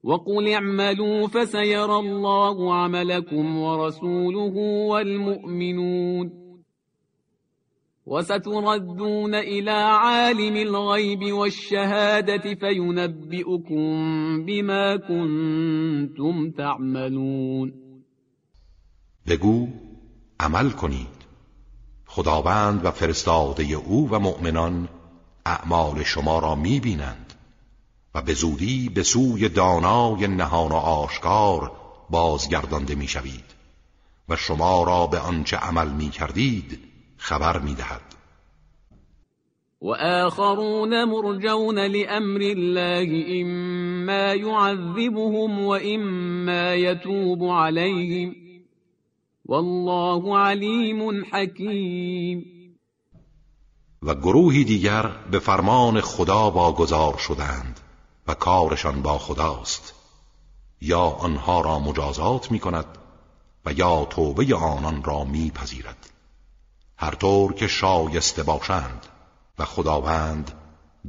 [0.03, 4.55] وقل اعملوا فسيرى الله عملكم ورسوله
[4.88, 6.31] والمؤمنون.
[8.05, 13.85] وستردون إلى عالم الغيب والشهادة فينبئكم
[14.45, 17.73] بما كنتم تعملون.
[19.27, 19.67] بگو
[20.39, 21.19] عمل کنید.
[22.05, 24.88] خداوند و فرستاده أو و مؤمنان
[25.45, 27.28] اعمال شما را میبینند.
[28.15, 31.72] و به زودی به سوی دانای نهان و آشکار
[32.10, 33.45] بازگردانده می‌شوید
[34.30, 36.80] و شما را به آنچه عمل می‌کردید
[37.18, 38.02] خبر می‌دهد.
[39.81, 48.36] و آخرون مرجون لأمر الله اما يعذبهم و اما يتوب عليهم
[49.45, 52.45] والله علیم حکیم.
[54.03, 57.78] و گروهی دیگر به فرمان خدا واگذار شدند.
[58.30, 59.93] و کارشان با خداست.
[60.81, 62.85] یا آنها را مجازات می کند
[63.65, 66.10] و یا توبه آنان را میپذیرد.
[66.97, 69.06] هر طور که شایسته باشند
[69.57, 70.51] و خداوند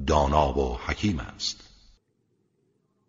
[0.07, 1.70] دانا و حکیم است.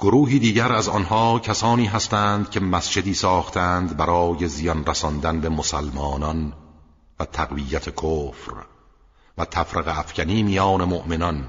[0.00, 6.52] گروهی دیگر از آنها کسانی هستند که مسجدی ساختند برای زیان رساندن به مسلمانان
[7.18, 8.52] و تقویت کفر
[9.38, 11.44] و تفرق افکنی میان مؤمنان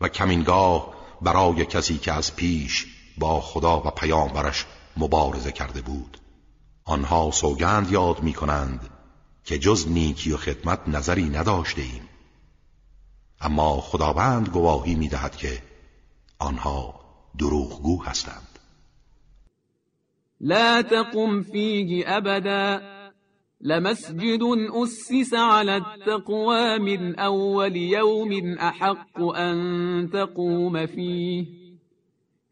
[0.00, 2.86] و کمینگاه برای کسی که از پیش
[3.18, 6.18] با خدا و پیامبرش مبارزه کرده بود.
[6.84, 8.90] آنها سوگند یاد می کنند
[9.44, 12.08] که جز نیکی و خدمت نظری نداشته ایم
[13.40, 15.62] اما خداوند گواهی می دهد که
[16.38, 17.03] آنها
[17.38, 18.58] دروغگو هستند.
[20.40, 22.94] لا تقم فيه ابدا.
[23.60, 24.40] لمسجد
[24.82, 31.46] أسس على التقوى من أول يوم أحق أن تقوم فيه.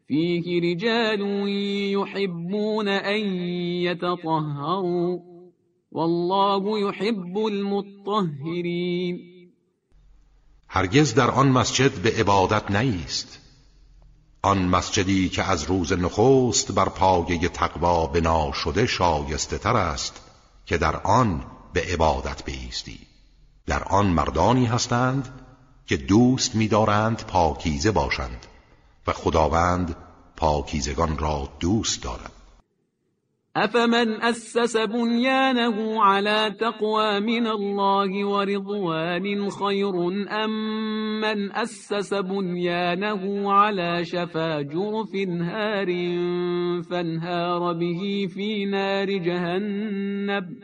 [0.07, 1.21] فيه رجال
[1.93, 3.19] يحبون أن
[3.83, 5.19] يتطهروا.
[5.91, 9.33] والله يحب المطهرين
[10.69, 13.42] هرگز در آن مسجد به عبادت نیست.
[14.45, 20.21] آن مسجدی که از روز نخست بر پایه تقوا بنا شده شایسته تر است
[20.65, 22.99] که در آن به عبادت بیستی
[23.65, 25.39] در آن مردانی هستند
[25.87, 28.45] که دوست می‌دارند پاکیزه باشند
[29.07, 29.95] و خداوند
[30.35, 32.31] پاکیزگان را دوست دارد.
[33.55, 39.95] افمن اسس بنيانه على تقوى من الله ورضوان خير
[40.43, 40.51] ام
[41.21, 45.87] من اسس بنيانه على شفا جرف هار
[46.81, 50.59] فانهار به في نار جهنم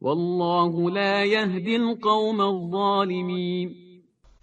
[0.00, 3.82] والله لا يهدي القوم الظالمين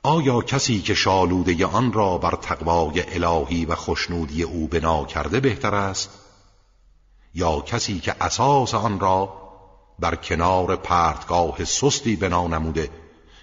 [0.03, 5.75] آیا کسی که شالوده آن را بر تقوای الهی و خشنودی او بنا کرده بهتر
[5.75, 6.18] است؟
[7.33, 9.33] یا کسی که اساس آن را
[9.99, 12.89] بر کنار پرتگاه سستی بنا نموده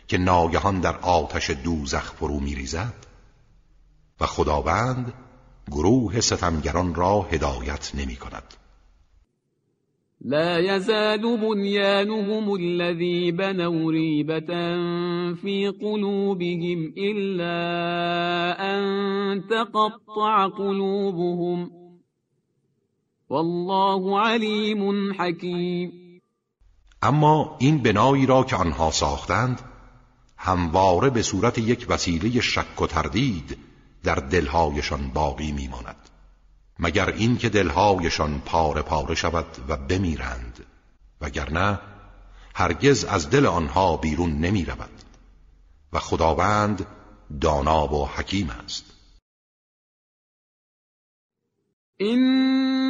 [0.09, 2.95] که ناگهان در آتش دوزخ فرو میریزد؟
[4.21, 5.13] و خداوند
[5.71, 8.55] گروه ستمگران را هدایت نمی کند
[10.21, 14.47] لا يزال بنيانهم الذي بنوا ريبة
[15.35, 17.57] في قلوبهم إلا
[18.61, 21.86] أن تقطع قلوبهم
[23.29, 26.21] والله علیم حکیم.
[27.03, 29.61] اما این بنایی را که آنها ساختند
[30.37, 33.59] همواره به صورت یک وسیله شک و تردید
[34.03, 36.11] در دلهایشان باقی میماند.
[36.79, 40.65] مگر اینکه دلهایشان پاره پاره شود و بمیرند
[41.21, 41.79] وگرنه
[42.55, 45.03] هرگز از دل آنها بیرون نمی رود
[45.93, 46.87] و خداوند
[47.41, 48.85] دانا و حکیم است.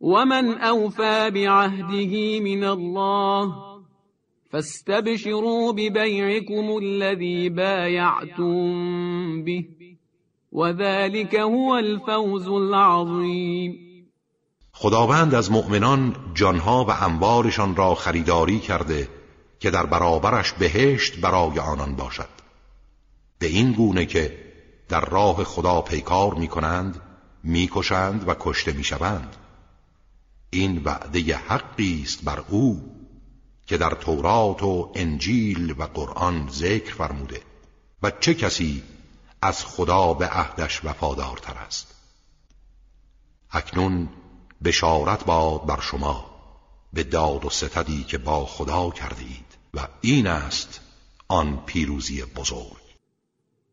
[0.00, 3.54] ومن اوفى بعهده من الله
[4.50, 9.64] فاستبشروا ببيعكم الذي بايعتم به
[10.52, 13.88] وذلك هو الفوز العظیم
[14.72, 19.08] خداوند از مؤمنان جانها و انبارشان را خریداری کرده
[19.60, 22.28] که در برابرش بهشت برای آنان باشد
[23.38, 24.38] به این گونه که
[24.88, 27.00] در راه خدا پیکار می کنند
[27.44, 29.36] می کشند و کشته می شوند.
[30.50, 32.94] این وعده حقی است بر او
[33.66, 37.42] که در تورات و انجیل و قرآن ذکر فرموده
[38.02, 38.82] و چه کسی
[39.42, 41.94] از خدا به عهدش وفادارتر است.
[43.50, 44.08] اکنون
[44.64, 46.30] بشارت باد بر شما
[46.92, 49.44] به داد و ستدی که با خدا کردید
[49.74, 50.80] و این است
[51.28, 52.87] آن پیروزی بزرگ.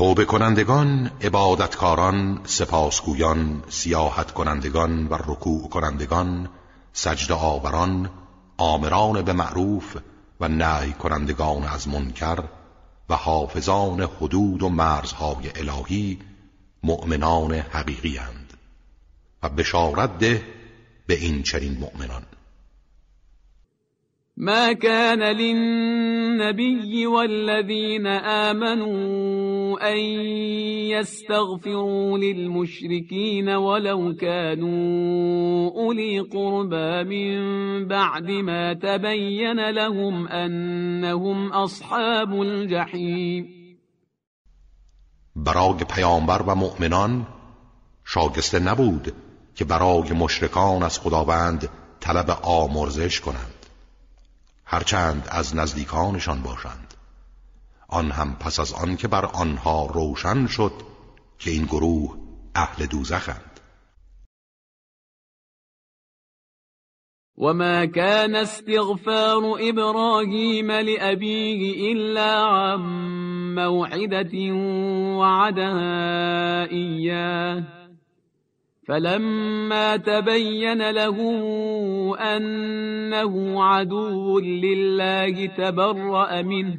[0.00, 6.48] توبه کنندگان، عبادتکاران، سپاسگویان، سیاحت کنندگان و رکوع کنندگان،
[6.92, 8.10] سجد آوران،
[8.56, 9.96] آمران به معروف
[10.40, 12.44] و نهی کنندگان از منکر
[13.08, 16.18] و حافظان حدود و مرزهای الهی
[16.82, 18.54] مؤمنان حقیقی هند
[19.42, 20.46] و بشارت ده
[21.06, 22.22] به این چنین مؤمنان.
[24.40, 29.98] ما كان للنبي والذين آمنوا أن
[30.96, 37.38] يستغفروا للمشركين ولو كانوا أولي قربى من
[37.88, 43.46] بعد ما تبين لهم أنهم أصحاب الجحيم.
[45.36, 47.26] برای پیامبر و مؤمنان
[48.04, 49.12] شاگسته نبود
[49.54, 51.68] که برای مشرکان از خداوند
[52.00, 53.49] طلب آمرزش کنند.
[54.72, 56.94] هرچند از نزدیکانشان باشند.
[57.88, 60.72] آن هم پس از آن که بر آنها روشن شد
[61.38, 62.16] که این گروه
[62.54, 63.60] اهل دوزخند.
[67.38, 72.80] وما كان استغفار إبراهيم لأبيه إلا عن
[73.54, 74.54] موعدة
[75.18, 77.79] وعدها إياه
[78.86, 81.16] فلما تبين له
[82.36, 86.78] أنه عدو لله تبرأ منه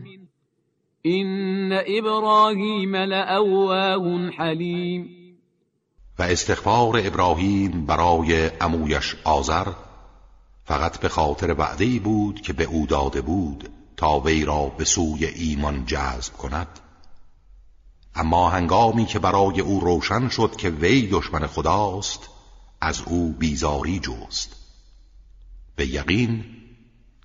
[1.06, 5.22] إن إبراهیم لأواه حلیم
[6.20, 9.68] و استغفار ابراهیم برای امویش آذر
[10.64, 15.26] فقط به خاطر وعده بود که به او داده بود تا وی را به سوی
[15.26, 16.80] ایمان جذب کند.
[18.16, 22.30] اما هنگامی که برای او روشن شد که وی دشمن خداست
[22.82, 24.56] از او بیزاری جوست
[25.76, 26.44] به یقین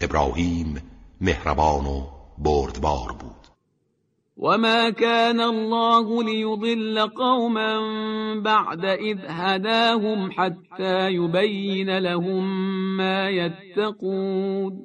[0.00, 0.82] ابراهیم
[1.20, 2.06] مهربان و
[2.38, 3.36] بردبار بود.
[4.36, 7.80] وما كان الله ليضل قوما
[8.40, 12.44] بعد إذ هداهم حتى يبين لهم
[12.96, 14.82] ما يتقون.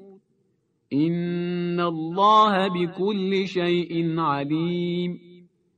[0.94, 5.31] إن الله بكل شيء عليم.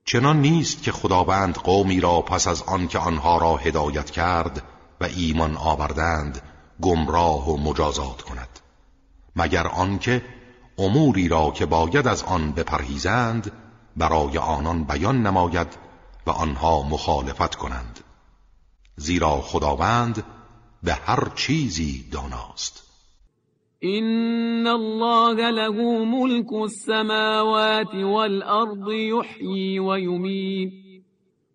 [0.06, 4.64] چنان نیست که خداوند قومی را پس از آن که آنها را هدایت کرد
[5.02, 6.42] و ایمان آوردند
[6.82, 8.60] گمراه و مجازات کند.
[9.36, 10.26] مگر آنکه
[10.78, 13.52] اموری را که باید از آن بپرهیزند
[13.98, 15.78] برای آنان بیان نماید
[16.28, 18.00] و آنها مخالفت کنند.
[18.96, 20.24] زیرا خداوند
[20.84, 22.83] به هر چیزی داناست.
[23.84, 30.74] إن الله له ملك السماوات والأرض يحيي ويميت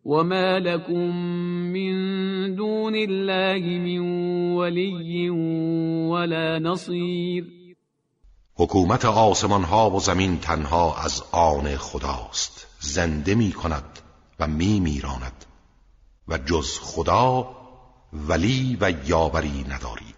[0.04, 1.16] وما لكم
[1.72, 1.94] من
[2.56, 4.00] دون الله من
[4.56, 5.30] ولي
[6.10, 7.44] ولا نصير
[8.58, 12.66] حکومت آسمان ها و زمین تنها از آن خداست.
[12.80, 13.98] زنده می کند
[14.40, 15.44] و می میراند
[16.28, 17.56] و جز خدا
[18.12, 20.17] ولی و یاوری ندارید.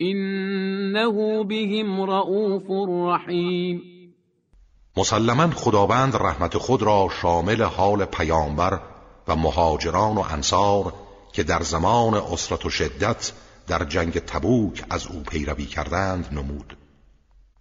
[0.00, 3.82] انه بهم رؤوف رحیم
[4.96, 8.80] مسلما خداوند رحمت خود را شامل حال پیامبر
[9.28, 10.92] و مهاجران و انصار
[11.32, 13.32] که در زمان اسرت و شدت
[13.66, 16.76] در جنگ تبوک از او پیروی کردند نمود.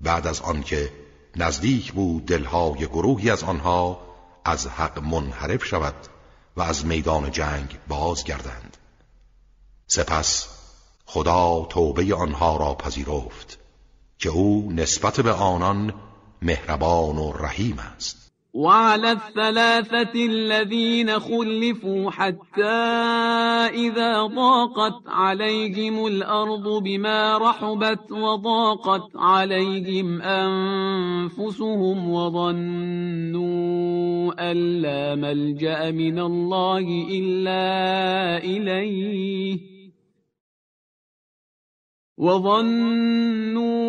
[0.02, 0.92] بعد از آنکه
[1.36, 4.02] نزدیک بود دلهای گروهی از آنها
[4.46, 5.96] از حق منحرف شود
[6.58, 8.78] و از میدان جنگ بازگردند.
[9.88, 10.59] سپس
[11.12, 13.60] خدا توبه آنها را پذیرفت
[14.20, 15.94] که او نسبت به آنان
[16.42, 18.30] مهربان و رحیم است.
[18.54, 22.64] وعلى الثلاثة الذين خلفوا حتى
[23.74, 33.50] إذا ضاقت عليهم الأرض بما رحبت وضاقت عليهم أنفسهم وظنوا
[34.52, 37.64] أن لا ملجأ من الله إلا
[38.44, 39.79] إليه.
[42.20, 43.80] وظنوا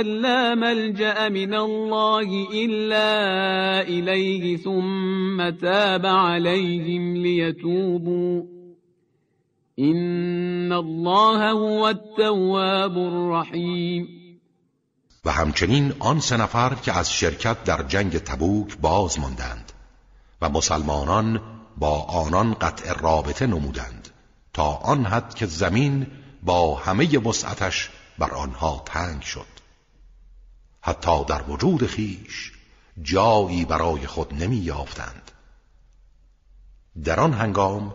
[0.00, 3.10] أن لا ملجأ من الله إلا
[3.82, 8.42] إليه ثم تاب عليهم ليتوبوا
[9.78, 14.08] إن الله هو التواب الرحیم
[15.24, 19.72] و همچنین آن سه نفر که از شرکت در جنگ تبوک باز ماندند
[20.42, 21.40] و مسلمانان
[21.76, 24.08] با آنان قطع رابطه نمودند
[24.52, 26.06] تا آن حد که زمین
[26.42, 29.46] با همه وسعتش بر آنها تنگ شد.
[30.80, 32.52] حتی در وجود خیش
[33.02, 35.30] جایی برای خود نمی یافتند
[37.04, 37.94] در آن هنگام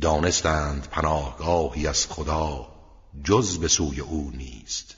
[0.00, 2.68] دانستند پناهگاهی از خدا
[3.24, 4.96] جز به سوی او نیست.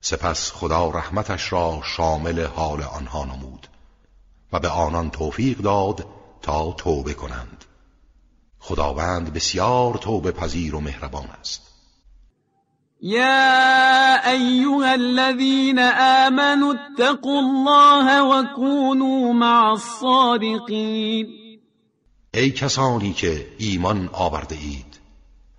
[0.00, 3.68] سپس خدا رحمتش را شامل حال آنها نمود
[4.52, 6.06] و به آنان توفیق داد
[6.42, 7.61] تا توبه کنند.
[8.62, 11.72] خداوند بسیار توبه پذیر و مهربان است.
[13.02, 15.78] يا أيها الذين
[16.28, 21.26] آمنوا اتقوا الله وكونوا مع الصادقين
[22.34, 25.00] ای کسانی که ایمان آورده اید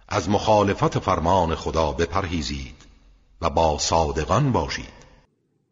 [0.09, 2.75] از مخالفت فرمان خدا بپرهیزید
[3.41, 5.02] و با صادقان باشید.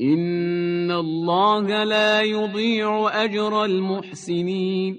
[0.00, 4.98] این الله لا یضیع اجر المحسنین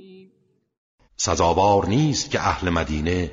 [1.17, 3.31] سزاوار نیست که اهل مدینه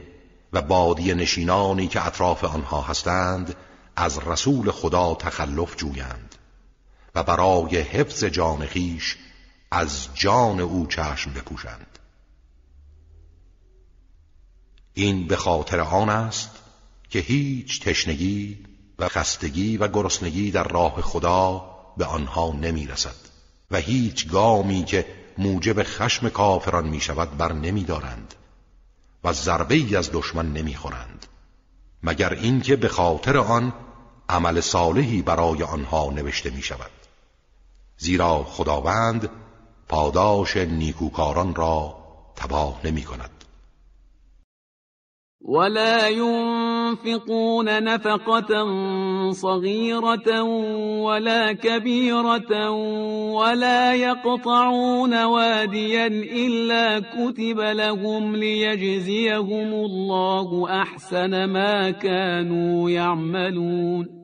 [0.52, 3.54] و بادی نشینانی که اطراف آنها هستند
[3.96, 6.34] از رسول خدا تخلف جویند
[7.14, 9.16] و برای حفظ جان خیش
[9.70, 11.98] از جان او چشم بپوشند
[14.94, 16.50] این به خاطر آن است
[17.10, 18.65] که هیچ تشنگی
[18.98, 23.16] و خستگی و گرسنگی در راه خدا به آنها نمی رسد
[23.70, 25.06] و هیچ گامی که
[25.38, 28.34] موجب خشم کافران می شود بر نمی دارند
[29.24, 31.26] و ضربه ای از دشمن نمی خورند
[32.02, 33.72] مگر اینکه به خاطر آن
[34.28, 36.90] عمل صالحی برای آنها نوشته می شود
[37.98, 39.30] زیرا خداوند
[39.88, 41.96] پاداش نیکوکاران را
[42.36, 43.30] تباه نمی کند
[45.48, 46.08] ولا
[46.86, 48.52] ينفقون نفقة
[49.32, 50.42] صغيرة
[51.02, 52.70] ولا كبيرة
[53.30, 56.06] ولا يقطعون واديا
[56.46, 64.16] إلا كتب لهم ليجزيهم الله أحسن ما كانوا يعملون.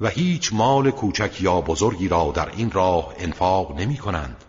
[0.00, 4.44] و هیچ مال کوچک یا بزرگی را در این راه انفاق نمی کنند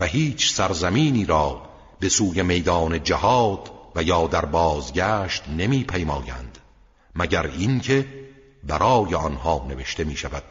[0.00, 1.62] و هیچ سرزمینی را
[2.00, 6.51] به سوی میدان جهاد و یا در بازگشت نمی پیمایند.
[7.14, 8.06] مگر اینکه
[8.64, 10.42] برای آنها نوشته می شود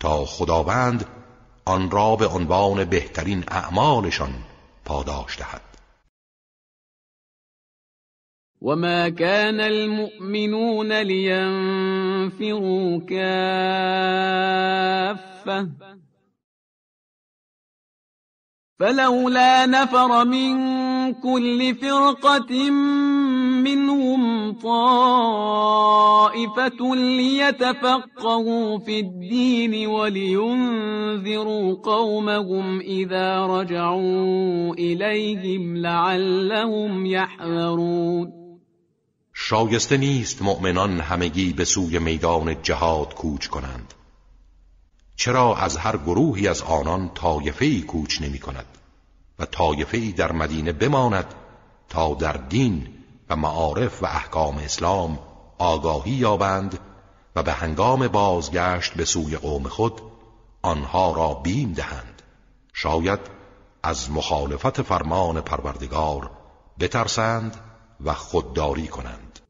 [0.00, 1.06] تا خداوند
[1.64, 4.34] آن را به عنوان بهترین اعمالشان
[4.84, 5.60] پاداش دهد.
[8.62, 12.50] وما كان المؤمنون لينفروا
[13.00, 14.36] كافة.
[18.78, 20.56] فلولا نفر من
[21.14, 22.70] كل فرقة
[23.66, 24.80] منهم طائفة
[26.94, 38.32] ليتفقهوا في الدين ولينذروا قومهم إذا رجعوا إليهم لعلهم يحذرون.
[39.34, 43.94] شایسته نیست مؤمنان همگی به سوی میدان جهاد کوچ کنند.
[45.16, 48.66] چرا از هر گروهی از آنان طایفه‌ای کوچ نمی کند
[49.38, 51.34] و طایفه‌ای در مدینه بماند
[51.88, 52.95] تا در دین
[53.30, 55.18] و معارف و احکام اسلام
[55.58, 56.78] آگاهی یابند
[57.36, 60.00] و به هنگام بازگشت به سوی قوم خود
[60.62, 62.22] آنها را بیم دهند.
[62.72, 63.20] شاید
[63.82, 66.30] از مخالفت فرمان پروردگار
[66.80, 67.56] بترسند
[68.04, 69.40] و خودداری کنند.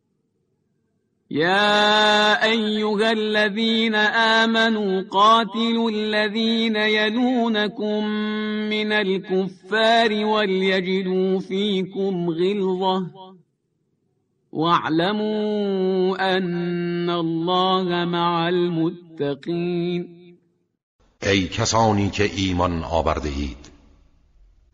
[1.31, 3.95] يا أيها الذين
[4.45, 8.05] آمنوا قاتلوا الذين يلونكم
[8.71, 13.36] من الكفار وليجدوا فيكم غلظة.
[14.57, 20.17] واعلموا أن الله مع المتقين.
[21.23, 23.71] ای کسانی که ایمان آورده اید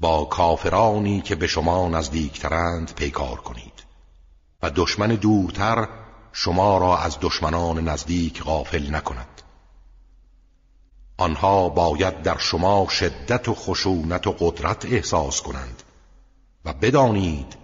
[0.01, 3.85] با کافرانی که به شما نزدیکترند پیکار کنید
[4.63, 5.89] و دشمن دورتر
[6.33, 9.43] شما را از دشمنان نزدیک غافل نکند.
[11.19, 15.83] آنها باید در شما شدت و خشونت و قدرت احساس کنند
[16.65, 17.62] و بدانید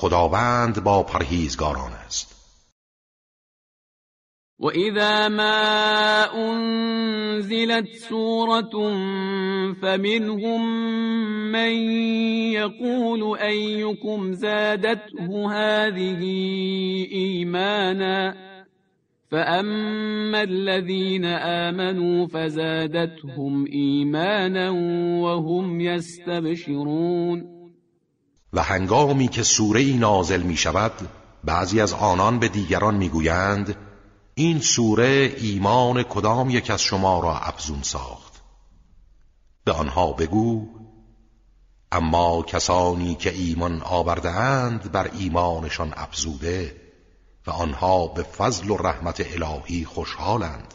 [0.00, 2.38] خداوند با پرهیزگاران است.
[4.58, 8.70] وإذا ما أنزلت سورة
[9.82, 10.60] فمنهم
[11.52, 11.72] من
[12.52, 16.22] يقول أيكم زادته هذه
[17.12, 18.34] إيمانا
[19.30, 24.70] فأما الذين آمنوا فزادتهم إيمانا
[25.20, 27.57] وهم يستبشرون
[28.52, 30.92] و هنگامی که سوره نازل می شود
[31.44, 33.76] بعضی از آنان به دیگران می‌گویند
[34.34, 38.32] این سوره ایمان کدام یک از شما را افزون ساخت؟
[39.64, 40.68] به آنها بگو
[41.92, 46.76] اما کسانی که ایمان آورده اند بر ایمانشان افزوده
[47.46, 50.74] و آنها به فضل و رحمت الهی خوشحالند.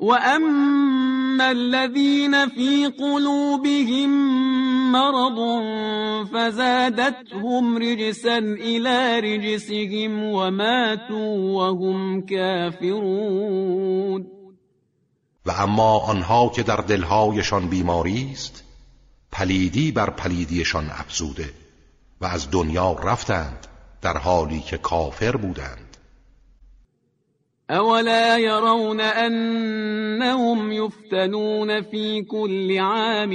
[0.00, 4.49] و اما الذين في قلوبهم
[4.92, 5.38] مرض
[6.32, 14.26] فزادتهم رجسا إلى رجسهم وماتوا وهم كافرون.
[15.46, 18.64] و اما آنها که در دلهایشان بیماری است
[19.32, 21.54] پلیدی بر پلیدیشان افزوده
[22.20, 23.66] و از دنیا رفتند
[24.02, 25.89] در حالی که کافر بودند.
[27.70, 33.32] أولا يرون أنهم يفتنون في كل عام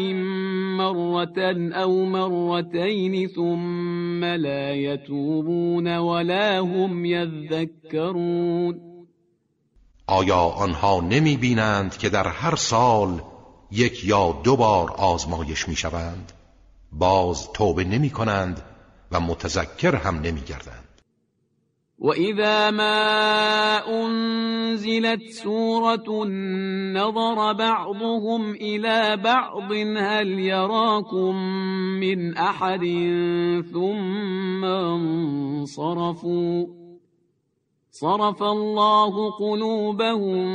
[0.78, 8.96] مرة أو مرتين ثم لا يتوبون ولا هم يذكرون
[10.08, 13.22] آیا آنها نمی بینند که در هر سال
[13.72, 16.32] یک یا دو بار آزمایش می شوند؟
[16.92, 18.62] باز توبه نمی کنند
[19.12, 20.85] و متذکر هم نمی گردند.
[22.00, 22.98] وإذا ما
[23.88, 26.26] أنزلت سورة
[26.94, 31.36] نظر بعضهم إلى بعض هل يراكم
[32.00, 32.84] من أحد
[33.74, 34.66] ثم
[35.56, 36.66] انصرفوا
[37.92, 40.46] صرف الله قلوبهم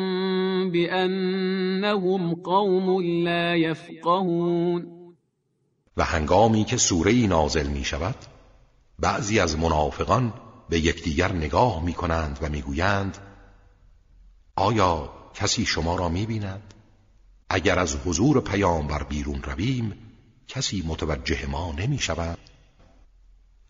[0.70, 5.00] بأنهم قوم لا يفقهون
[5.96, 8.14] و هنگامی که سوره نازل می شود
[8.98, 10.32] بعضی از منافقان
[10.70, 13.18] به یکدیگر نگاه می کنند و می‌گویند
[14.56, 16.74] آیا کسی شما را می بیند؟
[17.48, 19.92] اگر از حضور پیامبر بیرون رویم
[20.48, 22.38] کسی متوجه ما نمی شود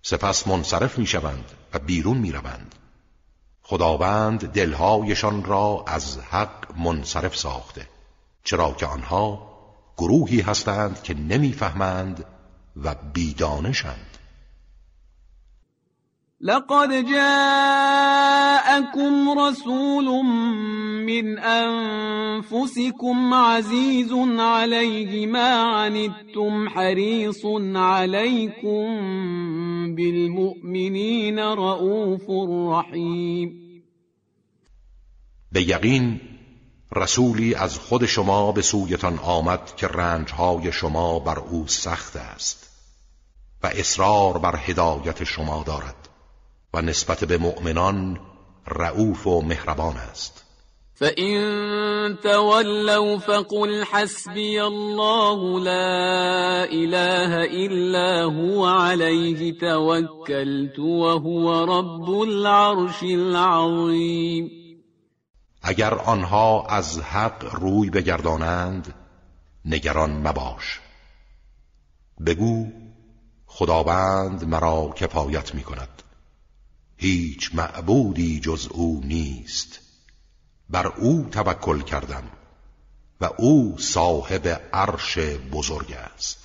[0.02, 2.74] سپس منصرف می شوند و بیرون می روند
[3.62, 7.88] خداوند دلهایشان را از حق منصرف ساخته
[8.44, 9.50] چرا که آنها
[9.96, 12.24] گروهی هستند که نمی‌فهمند
[12.76, 14.09] و بیدانشند.
[16.42, 18.18] لقد جاءكم
[19.38, 20.24] رسول
[21.04, 27.46] من أنفسكم عزيز عليه ما عنتم حريص
[27.76, 28.86] عليكم
[29.94, 32.30] بالمؤمنين رؤوف
[32.72, 33.50] رحيم.
[35.52, 36.20] به یقین
[36.96, 42.70] رسولی از خود شما به سویتان آمد که رنجهای شما بر او سخت است
[43.62, 45.99] و اصرار بر هدایت شما دارد.
[46.74, 48.20] و نسبت به مؤمنان
[48.68, 50.44] رعوف و مهربان است.
[50.94, 64.50] فإن تولوا فقل حسبي الله لا إله إلا هو عليه توكلت وهو رب العرش العظیم
[65.62, 68.94] اگر آنها از حق روی بگردانند
[69.64, 70.80] نگران مباش.
[72.26, 72.66] بگو
[73.46, 76.02] خداوند مرا کفایت می کند
[77.02, 79.80] هیچ معبودی جز او نیست.
[80.68, 82.30] بر او توکل کردم
[83.20, 85.18] و او صاحب عرش
[85.52, 86.39] بزرگ است.